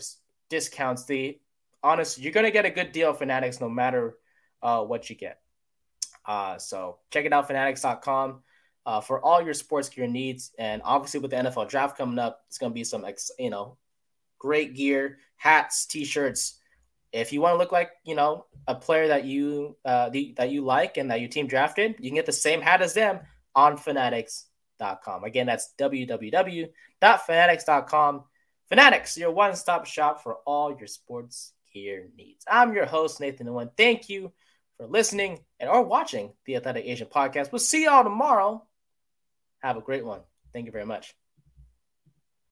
discounts. 0.51 1.05
The 1.07 1.41
honestly, 1.83 2.23
you're 2.23 2.33
gonna 2.33 2.51
get 2.51 2.67
a 2.67 2.71
good 2.71 2.93
deal 2.93 3.13
Fanatics 3.13 3.61
no 3.61 3.69
matter 3.69 4.17
uh, 4.63 4.83
what 4.83 5.09
you 5.09 5.17
get. 5.17 5.41
Uh, 6.25 6.59
so 6.59 6.99
check 7.11 7.25
it 7.25 7.33
out, 7.33 7.47
fanatics.com. 7.47 8.43
Uh, 8.85 9.01
for 9.01 9.25
all 9.25 9.43
your 9.43 9.55
sports 9.55 9.89
gear 9.89 10.07
needs, 10.07 10.53
and 10.59 10.81
obviously 10.85 11.19
with 11.19 11.33
the 11.33 11.37
NFL 11.37 11.69
draft 11.69 11.97
coming 11.97 12.19
up, 12.19 12.43
it's 12.49 12.59
gonna 12.59 12.75
be 12.75 12.85
some, 12.85 13.05
you 13.39 13.51
know, 13.51 13.77
great 14.39 14.75
gear, 14.75 15.19
hats, 15.37 15.87
t-shirts. 15.87 16.56
If 17.17 17.33
you 17.33 17.41
want 17.41 17.55
to 17.55 17.59
look 17.59 17.73
like 17.73 17.91
you 18.05 18.15
know 18.15 18.47
a 18.67 18.75
player 18.75 19.09
that 19.09 19.25
you 19.25 19.77
uh, 19.85 20.09
the, 20.11 20.35
that 20.37 20.51
you 20.51 20.63
like 20.63 20.97
and 20.97 21.11
that 21.11 21.21
your 21.21 21.29
team 21.29 21.47
drafted, 21.47 21.97
you 21.99 22.11
can 22.11 22.17
get 22.17 22.27
the 22.27 22.33
same 22.33 22.61
hat 22.61 22.83
as 22.83 22.95
them 22.95 23.21
on 23.55 23.77
fanatics.com. 23.77 25.25
Again, 25.25 25.47
that's 25.47 25.73
www.fanatics.com. 25.79 28.25
Fanatics, 28.69 29.17
your 29.17 29.31
one-stop 29.31 29.87
shop 29.87 30.23
for 30.23 30.39
all 30.45 30.77
your 30.77 30.89
sports 30.89 31.53
gear 31.73 32.09
needs. 32.17 32.45
I'm 32.51 32.75
your 32.75 32.87
host 32.87 33.21
Nathan 33.21 33.47
Nguyen. 33.47 33.71
Thank 33.77 34.09
you 34.09 34.33
for 34.77 34.87
listening 34.87 35.45
and 35.61 35.71
or 35.71 35.83
watching 35.83 36.33
the 36.45 36.57
Athletic 36.57 36.85
Asian 36.85 37.07
podcast. 37.07 37.53
We'll 37.53 37.61
see 37.61 37.85
y'all 37.85 38.05
tomorrow. 38.05 38.65
Have 39.61 39.77
a 39.77 39.81
great 39.81 40.05
one. 40.05 40.21
Thank 40.53 40.67
you 40.67 40.73
very 40.73 40.87
much. 40.87 41.15